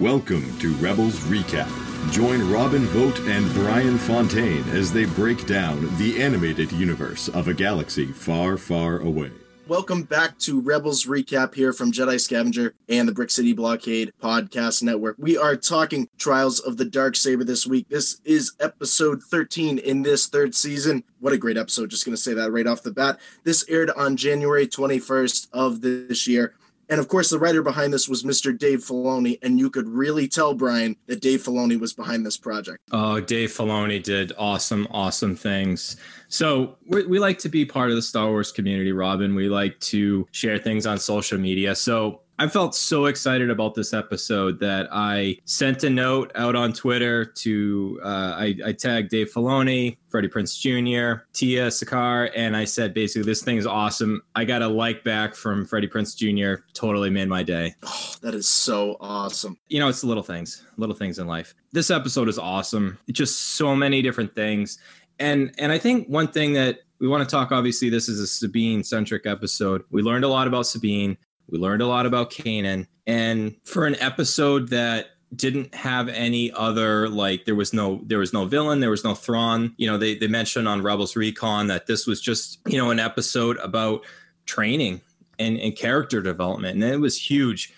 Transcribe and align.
Welcome 0.00 0.58
to 0.58 0.72
Rebels 0.74 1.20
Recap. 1.20 1.70
Join 2.10 2.50
Robin 2.50 2.84
Vote 2.86 3.16
and 3.28 3.48
Brian 3.54 3.96
Fontaine 3.96 4.68
as 4.70 4.92
they 4.92 5.04
break 5.04 5.46
down 5.46 5.96
the 5.98 6.20
animated 6.20 6.72
universe 6.72 7.28
of 7.28 7.46
a 7.46 7.54
galaxy 7.54 8.06
far, 8.06 8.56
far 8.56 8.98
away. 8.98 9.30
Welcome 9.68 10.02
back 10.02 10.36
to 10.40 10.60
Rebels 10.60 11.06
Recap 11.06 11.54
here 11.54 11.72
from 11.72 11.92
Jedi 11.92 12.20
Scavenger 12.20 12.74
and 12.88 13.06
the 13.06 13.12
Brick 13.12 13.30
City 13.30 13.52
Blockade 13.52 14.12
Podcast 14.20 14.82
Network. 14.82 15.14
We 15.16 15.38
are 15.38 15.54
talking 15.54 16.08
Trials 16.18 16.58
of 16.58 16.76
the 16.76 16.84
Dark 16.84 17.14
Saber 17.14 17.44
this 17.44 17.64
week. 17.64 17.88
This 17.88 18.20
is 18.24 18.52
episode 18.58 19.22
13 19.22 19.78
in 19.78 20.02
this 20.02 20.26
third 20.26 20.56
season. 20.56 21.04
What 21.20 21.32
a 21.32 21.38
great 21.38 21.56
episode. 21.56 21.90
Just 21.90 22.04
going 22.04 22.16
to 22.16 22.20
say 22.20 22.34
that 22.34 22.50
right 22.50 22.66
off 22.66 22.82
the 22.82 22.90
bat. 22.90 23.20
This 23.44 23.64
aired 23.68 23.90
on 23.90 24.16
January 24.16 24.66
21st 24.66 25.50
of 25.52 25.82
this 25.82 26.26
year. 26.26 26.54
And 26.88 27.00
of 27.00 27.08
course, 27.08 27.30
the 27.30 27.38
writer 27.38 27.62
behind 27.62 27.92
this 27.92 28.08
was 28.08 28.22
Mr. 28.22 28.56
Dave 28.56 28.80
Filoni, 28.80 29.38
and 29.42 29.58
you 29.58 29.70
could 29.70 29.88
really 29.88 30.28
tell, 30.28 30.54
Brian, 30.54 30.96
that 31.06 31.20
Dave 31.20 31.42
Filoni 31.42 31.78
was 31.78 31.92
behind 31.92 32.26
this 32.26 32.36
project. 32.36 32.78
Oh, 32.92 33.20
Dave 33.20 33.50
Filoni 33.50 34.02
did 34.02 34.32
awesome, 34.38 34.86
awesome 34.90 35.36
things. 35.36 35.96
So 36.28 36.76
we, 36.86 37.06
we 37.06 37.18
like 37.18 37.38
to 37.40 37.48
be 37.48 37.64
part 37.64 37.90
of 37.90 37.96
the 37.96 38.02
Star 38.02 38.28
Wars 38.28 38.52
community, 38.52 38.92
Robin. 38.92 39.34
We 39.34 39.48
like 39.48 39.78
to 39.80 40.26
share 40.32 40.58
things 40.58 40.86
on 40.86 40.98
social 40.98 41.38
media. 41.38 41.74
So 41.74 42.20
I 42.36 42.48
felt 42.48 42.74
so 42.74 43.06
excited 43.06 43.48
about 43.48 43.76
this 43.76 43.92
episode 43.92 44.58
that 44.58 44.88
I 44.90 45.38
sent 45.44 45.84
a 45.84 45.90
note 45.90 46.32
out 46.34 46.56
on 46.56 46.72
Twitter 46.72 47.24
to 47.24 48.00
uh, 48.02 48.34
I, 48.36 48.56
I, 48.66 48.72
tagged 48.72 49.10
Dave 49.10 49.32
Filoni, 49.32 49.98
Freddie 50.08 50.28
Prinze 50.28 50.58
Jr., 50.58 51.22
Tiya 51.32 51.70
Sircar, 51.70 52.30
and 52.34 52.56
I 52.56 52.64
said 52.64 52.92
basically 52.92 53.22
this 53.22 53.42
thing 53.42 53.56
is 53.56 53.66
awesome. 53.66 54.22
I 54.34 54.44
got 54.44 54.62
a 54.62 54.68
like 54.68 55.04
back 55.04 55.36
from 55.36 55.64
Freddie 55.64 55.86
Prinze 55.86 56.16
Jr. 56.16 56.62
Totally 56.72 57.08
made 57.08 57.28
my 57.28 57.44
day. 57.44 57.76
Oh, 57.84 58.14
that 58.22 58.34
is 58.34 58.48
so 58.48 58.96
awesome. 59.00 59.56
You 59.68 59.78
know, 59.78 59.88
it's 59.88 60.00
the 60.00 60.08
little 60.08 60.24
things, 60.24 60.66
little 60.76 60.96
things 60.96 61.20
in 61.20 61.28
life. 61.28 61.54
This 61.72 61.90
episode 61.90 62.28
is 62.28 62.38
awesome. 62.38 62.98
It's 63.06 63.18
just 63.18 63.54
so 63.54 63.76
many 63.76 64.02
different 64.02 64.34
things, 64.34 64.78
and 65.20 65.54
and 65.58 65.70
I 65.70 65.78
think 65.78 66.08
one 66.08 66.26
thing 66.26 66.54
that 66.54 66.80
we 66.98 67.08
want 67.08 67.28
to 67.28 67.30
talk 67.30 67.52
obviously 67.52 67.90
this 67.90 68.08
is 68.08 68.18
a 68.18 68.26
sabine 68.26 68.82
centric 68.82 69.26
episode 69.26 69.82
we 69.90 70.00
learned 70.00 70.24
a 70.24 70.28
lot 70.28 70.46
about 70.46 70.64
sabine 70.64 71.18
we 71.48 71.58
learned 71.58 71.82
a 71.82 71.86
lot 71.86 72.06
about 72.06 72.30
Kanan. 72.30 72.86
And 73.06 73.56
for 73.64 73.86
an 73.86 73.96
episode 74.00 74.68
that 74.68 75.08
didn't 75.34 75.74
have 75.74 76.08
any 76.08 76.52
other 76.52 77.08
like 77.08 77.44
there 77.44 77.56
was 77.56 77.72
no 77.72 78.00
there 78.04 78.20
was 78.20 78.32
no 78.32 78.44
villain 78.44 78.80
there 78.80 78.90
was 78.90 79.04
no 79.04 79.14
Thrawn. 79.14 79.74
You 79.76 79.90
know 79.90 79.98
they 79.98 80.14
they 80.14 80.28
mentioned 80.28 80.68
on 80.68 80.82
Rebels 80.82 81.16
Recon 81.16 81.66
that 81.68 81.86
this 81.86 82.06
was 82.06 82.20
just 82.20 82.60
you 82.66 82.78
know 82.78 82.90
an 82.90 83.00
episode 83.00 83.56
about 83.58 84.04
training 84.46 85.00
and, 85.38 85.58
and 85.58 85.76
character 85.76 86.20
development. 86.22 86.74
And 86.74 86.84
it 86.84 87.00
was 87.00 87.30
huge 87.30 87.72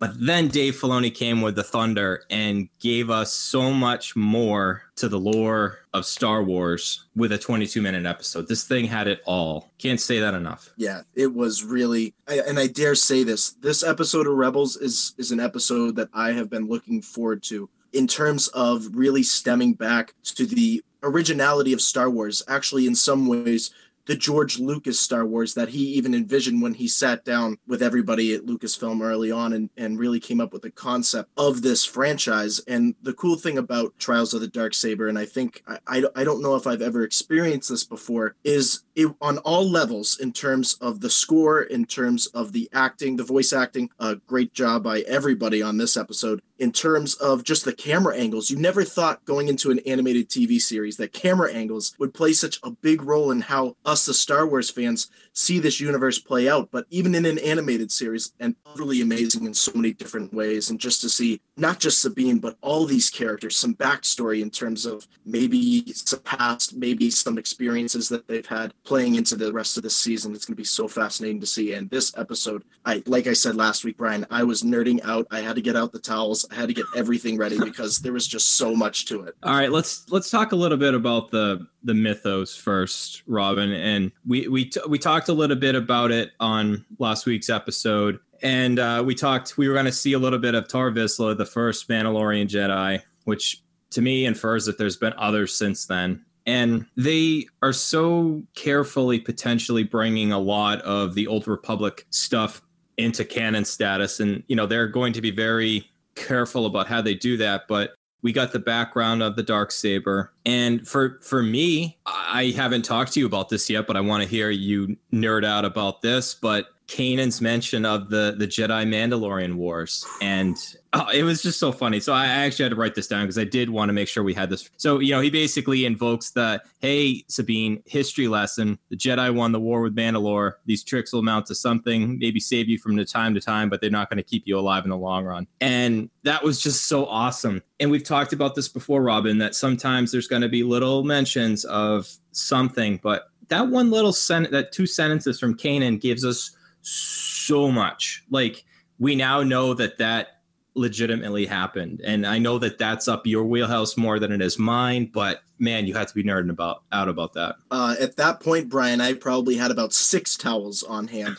but 0.00 0.18
then 0.18 0.48
Dave 0.48 0.74
Filoni 0.74 1.14
came 1.14 1.42
with 1.42 1.54
the 1.54 1.62
Thunder 1.62 2.24
and 2.30 2.70
gave 2.80 3.10
us 3.10 3.32
so 3.32 3.70
much 3.70 4.16
more 4.16 4.82
to 4.96 5.08
the 5.08 5.20
lore 5.20 5.80
of 5.92 6.06
Star 6.06 6.42
Wars 6.42 7.04
with 7.14 7.32
a 7.32 7.38
22 7.38 7.82
minute 7.82 8.06
episode. 8.06 8.48
This 8.48 8.64
thing 8.64 8.86
had 8.86 9.06
it 9.06 9.20
all. 9.26 9.70
Can't 9.78 10.00
say 10.00 10.18
that 10.18 10.32
enough. 10.32 10.70
Yeah, 10.76 11.02
it 11.14 11.32
was 11.32 11.62
really, 11.62 12.14
and 12.26 12.58
I 12.58 12.66
dare 12.66 12.94
say 12.94 13.22
this: 13.22 13.50
this 13.60 13.84
episode 13.84 14.26
of 14.26 14.32
Rebels 14.32 14.76
is 14.76 15.14
is 15.18 15.30
an 15.32 15.40
episode 15.40 15.96
that 15.96 16.08
I 16.14 16.32
have 16.32 16.48
been 16.48 16.66
looking 16.66 17.02
forward 17.02 17.42
to 17.44 17.68
in 17.92 18.06
terms 18.06 18.48
of 18.48 18.86
really 18.94 19.22
stemming 19.22 19.74
back 19.74 20.14
to 20.24 20.46
the 20.46 20.82
originality 21.02 21.72
of 21.72 21.80
Star 21.80 22.08
Wars. 22.08 22.42
Actually, 22.48 22.86
in 22.86 22.94
some 22.94 23.26
ways, 23.26 23.70
the 24.10 24.16
George 24.16 24.58
Lucas 24.58 24.98
Star 24.98 25.24
Wars 25.24 25.54
that 25.54 25.68
he 25.68 25.78
even 25.92 26.16
envisioned 26.16 26.60
when 26.60 26.74
he 26.74 26.88
sat 26.88 27.24
down 27.24 27.56
with 27.68 27.80
everybody 27.80 28.34
at 28.34 28.44
Lucasfilm 28.44 29.00
early 29.00 29.30
on 29.30 29.52
and, 29.52 29.70
and 29.76 30.00
really 30.00 30.18
came 30.18 30.40
up 30.40 30.52
with 30.52 30.62
the 30.62 30.70
concept 30.72 31.30
of 31.36 31.62
this 31.62 31.84
franchise. 31.84 32.58
And 32.66 32.96
the 33.02 33.12
cool 33.12 33.36
thing 33.36 33.56
about 33.56 33.96
Trials 34.00 34.34
of 34.34 34.40
the 34.40 34.48
Dark 34.48 34.74
Saber, 34.74 35.06
and 35.06 35.16
I 35.16 35.26
think 35.26 35.62
I, 35.86 36.02
I, 36.16 36.24
don't 36.24 36.42
know 36.42 36.56
if 36.56 36.66
I've 36.66 36.82
ever 36.82 37.04
experienced 37.04 37.68
this 37.68 37.84
before, 37.84 38.34
is 38.42 38.82
it, 38.96 39.14
on 39.20 39.38
all 39.38 39.70
levels 39.70 40.18
in 40.18 40.32
terms 40.32 40.76
of 40.80 40.98
the 40.98 41.08
score, 41.08 41.62
in 41.62 41.84
terms 41.84 42.26
of 42.26 42.50
the 42.50 42.68
acting, 42.72 43.14
the 43.14 43.22
voice 43.22 43.52
acting, 43.52 43.90
a 44.00 44.16
great 44.16 44.52
job 44.52 44.82
by 44.82 45.02
everybody 45.02 45.62
on 45.62 45.76
this 45.76 45.96
episode. 45.96 46.42
In 46.60 46.72
terms 46.72 47.14
of 47.14 47.42
just 47.42 47.64
the 47.64 47.72
camera 47.72 48.14
angles, 48.14 48.50
you 48.50 48.58
never 48.58 48.84
thought 48.84 49.24
going 49.24 49.48
into 49.48 49.70
an 49.70 49.78
animated 49.86 50.28
TV 50.28 50.60
series 50.60 50.98
that 50.98 51.14
camera 51.14 51.50
angles 51.50 51.94
would 51.98 52.12
play 52.12 52.34
such 52.34 52.60
a 52.62 52.70
big 52.70 53.02
role 53.02 53.30
in 53.30 53.40
how 53.40 53.76
us 53.86 54.04
the 54.04 54.12
Star 54.12 54.46
Wars 54.46 54.70
fans, 54.70 55.10
see 55.32 55.58
this 55.58 55.80
universe 55.80 56.18
play 56.18 56.50
out. 56.50 56.68
But 56.70 56.84
even 56.90 57.14
in 57.14 57.24
an 57.24 57.38
animated 57.38 57.90
series, 57.90 58.34
and 58.40 58.54
utterly 58.66 59.00
amazing 59.00 59.46
in 59.46 59.54
so 59.54 59.72
many 59.74 59.94
different 59.94 60.34
ways. 60.34 60.68
And 60.68 60.78
just 60.78 61.00
to 61.00 61.08
see 61.08 61.40
not 61.56 61.80
just 61.80 62.02
Sabine, 62.02 62.38
but 62.38 62.58
all 62.60 62.84
these 62.84 63.08
characters, 63.08 63.56
some 63.56 63.74
backstory 63.74 64.42
in 64.42 64.50
terms 64.50 64.84
of 64.84 65.08
maybe 65.24 65.90
some 65.94 66.20
past, 66.20 66.76
maybe 66.76 67.10
some 67.10 67.38
experiences 67.38 68.10
that 68.10 68.28
they've 68.28 68.46
had 68.46 68.74
playing 68.84 69.14
into 69.14 69.34
the 69.34 69.50
rest 69.50 69.78
of 69.78 69.82
the 69.82 69.88
season. 69.88 70.34
It's 70.34 70.44
going 70.44 70.56
to 70.56 70.60
be 70.60 70.64
so 70.64 70.88
fascinating 70.88 71.40
to 71.40 71.46
see. 71.46 71.72
And 71.72 71.88
this 71.88 72.12
episode, 72.18 72.64
I 72.84 73.02
like 73.06 73.26
I 73.26 73.32
said 73.32 73.56
last 73.56 73.82
week, 73.82 73.96
Brian, 73.96 74.26
I 74.30 74.42
was 74.42 74.62
nerding 74.62 75.02
out. 75.04 75.26
I 75.30 75.40
had 75.40 75.56
to 75.56 75.62
get 75.62 75.76
out 75.76 75.92
the 75.92 75.98
towels. 75.98 76.46
I 76.50 76.54
had 76.56 76.68
to 76.68 76.74
get 76.74 76.86
everything 76.96 77.36
ready 77.38 77.58
because 77.58 77.98
there 77.98 78.12
was 78.12 78.26
just 78.26 78.56
so 78.56 78.74
much 78.74 79.06
to 79.06 79.22
it. 79.22 79.34
All 79.42 79.54
right, 79.54 79.70
let's 79.70 80.10
let's 80.10 80.30
talk 80.30 80.52
a 80.52 80.56
little 80.56 80.78
bit 80.78 80.94
about 80.94 81.30
the 81.30 81.66
the 81.84 81.94
mythos 81.94 82.56
first, 82.56 83.22
Robin. 83.26 83.72
And 83.72 84.10
we 84.26 84.48
we 84.48 84.66
t- 84.66 84.80
we 84.88 84.98
talked 84.98 85.28
a 85.28 85.32
little 85.32 85.56
bit 85.56 85.74
about 85.74 86.10
it 86.10 86.32
on 86.40 86.84
last 86.98 87.26
week's 87.26 87.48
episode, 87.48 88.18
and 88.42 88.78
uh, 88.78 89.02
we 89.06 89.14
talked. 89.14 89.56
We 89.56 89.68
were 89.68 89.74
going 89.74 89.86
to 89.86 89.92
see 89.92 90.12
a 90.12 90.18
little 90.18 90.38
bit 90.38 90.54
of 90.54 90.66
Tarre 90.68 90.90
Vizsla, 90.90 91.36
the 91.36 91.46
first 91.46 91.88
Mandalorian 91.88 92.48
Jedi, 92.48 93.02
which 93.24 93.62
to 93.90 94.02
me 94.02 94.24
infers 94.24 94.66
that 94.66 94.78
there's 94.78 94.96
been 94.96 95.14
others 95.16 95.54
since 95.54 95.86
then. 95.86 96.24
And 96.46 96.86
they 96.96 97.46
are 97.62 97.72
so 97.72 98.42
carefully 98.54 99.20
potentially 99.20 99.84
bringing 99.84 100.32
a 100.32 100.38
lot 100.38 100.80
of 100.82 101.14
the 101.14 101.26
Old 101.26 101.46
Republic 101.46 102.06
stuff 102.10 102.62
into 102.96 103.24
canon 103.24 103.64
status, 103.64 104.18
and 104.18 104.42
you 104.48 104.56
know 104.56 104.66
they're 104.66 104.88
going 104.88 105.12
to 105.12 105.20
be 105.20 105.30
very 105.30 105.90
careful 106.14 106.66
about 106.66 106.86
how 106.86 107.00
they 107.00 107.14
do 107.14 107.36
that. 107.38 107.68
But 107.68 107.94
we 108.22 108.32
got 108.32 108.52
the 108.52 108.58
background 108.58 109.22
of 109.22 109.36
the 109.36 109.42
dark 109.42 109.72
saber 109.72 110.32
and 110.44 110.86
for 110.86 111.18
for 111.22 111.42
me 111.42 111.98
i 112.06 112.52
haven't 112.56 112.82
talked 112.82 113.12
to 113.12 113.20
you 113.20 113.26
about 113.26 113.48
this 113.48 113.70
yet 113.70 113.86
but 113.86 113.96
i 113.96 114.00
want 114.00 114.22
to 114.22 114.28
hear 114.28 114.50
you 114.50 114.96
nerd 115.12 115.44
out 115.44 115.64
about 115.64 116.02
this 116.02 116.34
but 116.34 116.66
Kanan's 116.90 117.40
mention 117.40 117.86
of 117.86 118.10
the 118.10 118.34
the 118.36 118.48
Jedi 118.48 118.84
Mandalorian 118.84 119.54
Wars, 119.54 120.04
and 120.20 120.56
oh, 120.92 121.08
it 121.14 121.22
was 121.22 121.40
just 121.40 121.60
so 121.60 121.70
funny. 121.70 122.00
So 122.00 122.12
I 122.12 122.26
actually 122.26 122.64
had 122.64 122.70
to 122.70 122.76
write 122.76 122.96
this 122.96 123.06
down 123.06 123.22
because 123.22 123.38
I 123.38 123.44
did 123.44 123.70
want 123.70 123.90
to 123.90 123.92
make 123.92 124.08
sure 124.08 124.24
we 124.24 124.34
had 124.34 124.50
this. 124.50 124.68
So 124.76 124.98
you 124.98 125.12
know, 125.12 125.20
he 125.20 125.30
basically 125.30 125.84
invokes 125.84 126.32
the 126.32 126.60
"Hey 126.80 127.24
Sabine, 127.28 127.80
history 127.86 128.26
lesson: 128.26 128.76
the 128.88 128.96
Jedi 128.96 129.32
won 129.32 129.52
the 129.52 129.60
war 129.60 129.82
with 129.82 129.94
Mandalore. 129.94 130.54
These 130.66 130.82
tricks 130.82 131.12
will 131.12 131.20
amount 131.20 131.46
to 131.46 131.54
something, 131.54 132.18
maybe 132.18 132.40
save 132.40 132.68
you 132.68 132.76
from 132.76 132.96
the 132.96 133.04
time 133.04 133.34
to 133.34 133.40
time, 133.40 133.70
but 133.70 133.80
they're 133.80 133.88
not 133.88 134.10
going 134.10 134.18
to 134.18 134.24
keep 134.24 134.42
you 134.46 134.58
alive 134.58 134.82
in 134.82 134.90
the 134.90 134.96
long 134.96 135.24
run." 135.24 135.46
And 135.60 136.10
that 136.24 136.42
was 136.42 136.60
just 136.60 136.86
so 136.86 137.06
awesome. 137.06 137.62
And 137.78 137.92
we've 137.92 138.04
talked 138.04 138.32
about 138.32 138.56
this 138.56 138.68
before, 138.68 139.00
Robin, 139.00 139.38
that 139.38 139.54
sometimes 139.54 140.10
there's 140.10 140.26
going 140.26 140.42
to 140.42 140.48
be 140.48 140.64
little 140.64 141.04
mentions 141.04 141.64
of 141.66 142.08
something, 142.32 142.98
but 143.00 143.30
that 143.46 143.68
one 143.68 143.90
little 143.90 144.12
sentence, 144.12 144.52
that 144.52 144.72
two 144.72 144.86
sentences 144.86 145.38
from 145.38 145.56
Kanan 145.56 146.00
gives 146.00 146.24
us 146.24 146.56
so 146.82 147.70
much. 147.70 148.24
Like 148.30 148.64
we 148.98 149.14
now 149.14 149.42
know 149.42 149.74
that 149.74 149.98
that 149.98 150.40
legitimately 150.74 151.46
happened, 151.46 152.00
and 152.04 152.26
I 152.26 152.38
know 152.38 152.58
that 152.58 152.78
that's 152.78 153.08
up 153.08 153.26
your 153.26 153.44
wheelhouse 153.44 153.96
more 153.96 154.18
than 154.18 154.32
it 154.32 154.40
is 154.40 154.58
mine. 154.58 155.10
But 155.12 155.42
man, 155.58 155.86
you 155.86 155.94
have 155.94 156.08
to 156.08 156.14
be 156.14 156.24
nerding 156.24 156.50
about 156.50 156.82
out 156.92 157.08
about 157.08 157.34
that. 157.34 157.56
Uh, 157.70 157.96
at 158.00 158.16
that 158.16 158.40
point, 158.40 158.68
Brian, 158.68 159.00
I 159.00 159.14
probably 159.14 159.56
had 159.56 159.70
about 159.70 159.92
six 159.92 160.36
towels 160.36 160.82
on 160.82 161.08
hand. 161.08 161.36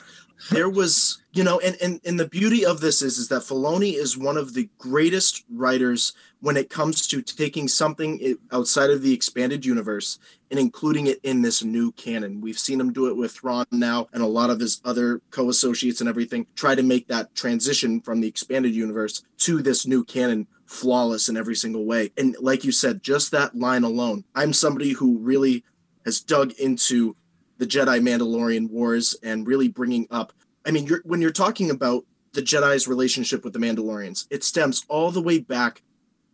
There 0.50 0.70
was, 0.70 1.22
you 1.34 1.44
know, 1.44 1.60
and, 1.60 1.78
and 1.82 2.02
and 2.04 2.20
the 2.20 2.28
beauty 2.28 2.66
of 2.66 2.82
this 2.82 3.02
is 3.02 3.18
is 3.18 3.28
that 3.30 3.44
Filoni 3.44 3.94
is 3.94 4.18
one 4.18 4.38
of 4.38 4.54
the 4.54 4.70
greatest 4.78 5.44
writers 5.50 6.14
when 6.40 6.58
it 6.58 6.70
comes 6.70 7.08
to 7.08 7.22
taking 7.22 7.68
something 7.68 8.38
outside 8.52 8.90
of 8.90 9.02
the 9.02 9.14
expanded 9.14 9.66
universe 9.66 10.18
and 10.50 10.60
including 10.60 11.08
it 11.08 11.20
in 11.24 11.42
this 11.42 11.64
new 11.64 11.92
canon. 11.92 12.42
We've 12.42 12.58
seen 12.58 12.80
him 12.80 12.92
do 12.92 13.08
it 13.08 13.16
with 13.16 13.32
Thrawn 13.32 13.66
now, 13.72 14.08
and 14.14 14.24
a 14.24 14.28
lot 14.28 14.50
of 14.50 14.60
his 14.60 14.82
other 14.84 15.22
co-associates 15.30 16.02
and 16.02 16.10
everything 16.10 16.48
try 16.56 16.76
to 16.76 16.84
make 16.84 17.08
that 17.08 17.36
transition 17.36 18.02
from 18.02 18.20
the 18.20 18.28
expanded 18.28 18.74
universe 18.74 19.24
to 19.40 19.62
this 19.62 19.86
new 19.86 20.04
canon 20.04 20.48
flawless 20.66 21.30
in 21.30 21.38
every 21.38 21.56
single 21.56 21.86
way. 21.86 22.12
And 22.18 22.36
like 22.40 22.64
you 22.64 22.72
said, 22.72 23.04
just 23.04 23.32
that 23.32 23.56
line 23.56 23.84
alone. 23.84 24.24
I'm 24.34 24.54
somebody 24.54 24.92
who 24.92 25.18
really 25.20 25.64
has 26.06 26.22
dug 26.22 26.54
into 26.54 27.16
the 27.58 27.68
Jedi 27.68 28.02
Mandalorian 28.02 28.72
Wars 28.72 29.16
and 29.22 29.46
really 29.46 29.68
bringing 29.68 30.08
up. 30.10 30.34
I 30.66 30.72
mean, 30.72 30.86
you're, 30.86 31.02
when 31.04 31.22
you're 31.22 31.32
talking 31.32 31.70
about 31.70 32.06
the 32.34 32.42
Jedi's 32.42 32.88
relationship 32.88 33.44
with 33.44 33.54
the 33.54 33.60
Mandalorians, 33.60 34.28
it 34.30 34.44
stems 34.44 34.86
all 34.88 35.12
the 35.12 35.22
way 35.22 35.40
back 35.40 35.82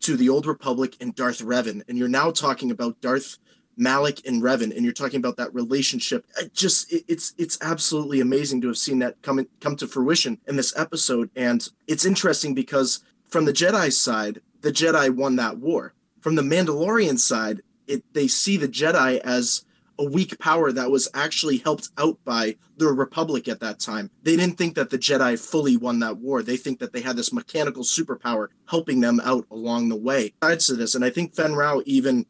to 0.02 0.16
the 0.16 0.30
Old 0.30 0.46
Republic 0.46 0.96
and 1.02 1.16
Darth 1.16 1.40
Revan, 1.40 1.82
and 1.88 1.98
you're 1.98 2.08
now 2.08 2.32
talking 2.32 2.72
about 2.72 3.00
Darth 3.02 3.38
Malak 3.78 4.26
and 4.26 4.42
Revan, 4.42 4.76
and 4.76 4.84
you're 4.84 4.94
talking 4.94 5.18
about 5.20 5.38
that 5.38 5.54
relationship. 5.54 6.26
Just 6.54 6.92
it, 6.92 7.06
it's 7.08 7.34
it's 7.38 7.58
absolutely 7.62 8.22
amazing 8.22 8.62
to 8.62 8.68
have 8.68 8.78
seen 8.78 9.00
that 9.00 9.22
come 9.22 9.40
in, 9.40 9.48
come 9.60 9.76
to 9.78 9.88
fruition 9.88 10.40
in 10.48 10.56
this 10.56 10.78
episode, 10.78 11.30
and 11.36 11.68
it's 11.88 12.06
interesting 12.06 12.54
because 12.54 13.04
from 13.30 13.46
the 13.46 13.54
Jedi 13.54 13.92
side, 13.92 14.42
the 14.62 14.72
Jedi 14.72 15.10
won 15.10 15.36
that 15.38 15.58
war. 15.58 15.94
From 16.22 16.36
the 16.36 16.42
Mandalorian 16.42 17.20
side, 17.20 17.62
it 17.88 18.04
they 18.14 18.28
see 18.28 18.58
the 18.58 18.68
Jedi 18.68 19.20
as 19.20 19.64
a 20.00 20.06
weak 20.06 20.38
power 20.40 20.72
that 20.72 20.92
was 20.92 21.10
actually 21.14 21.58
helped 21.58 21.90
out 21.98 22.18
by 22.24 22.56
the 22.78 22.88
Republic 22.88 23.48
at 23.48 23.60
that 23.60 23.80
time. 23.80 24.10
They 24.24 24.36
didn't 24.36 24.58
think 24.58 24.76
that 24.76 24.90
the 24.90 24.98
Jedi 24.98 25.40
fully 25.40 25.78
won 25.78 26.00
that 26.00 26.18
war. 26.18 26.44
They 26.44 26.58
think 26.58 26.80
that 26.80 26.94
they 26.94 27.02
had 27.02 27.16
this 27.16 27.34
mechanical 27.34 27.84
superpower 27.84 28.48
helping 28.70 29.00
them 29.00 29.20
out 29.24 29.46
along 29.52 29.90
the 29.90 29.96
way. 29.96 30.34
Besides 30.40 30.68
to 30.68 30.76
this, 30.76 30.96
and 30.96 31.04
I 31.04 31.10
think 31.10 31.36
Fenn 31.36 31.54
Rau 31.54 31.82
even 31.86 32.26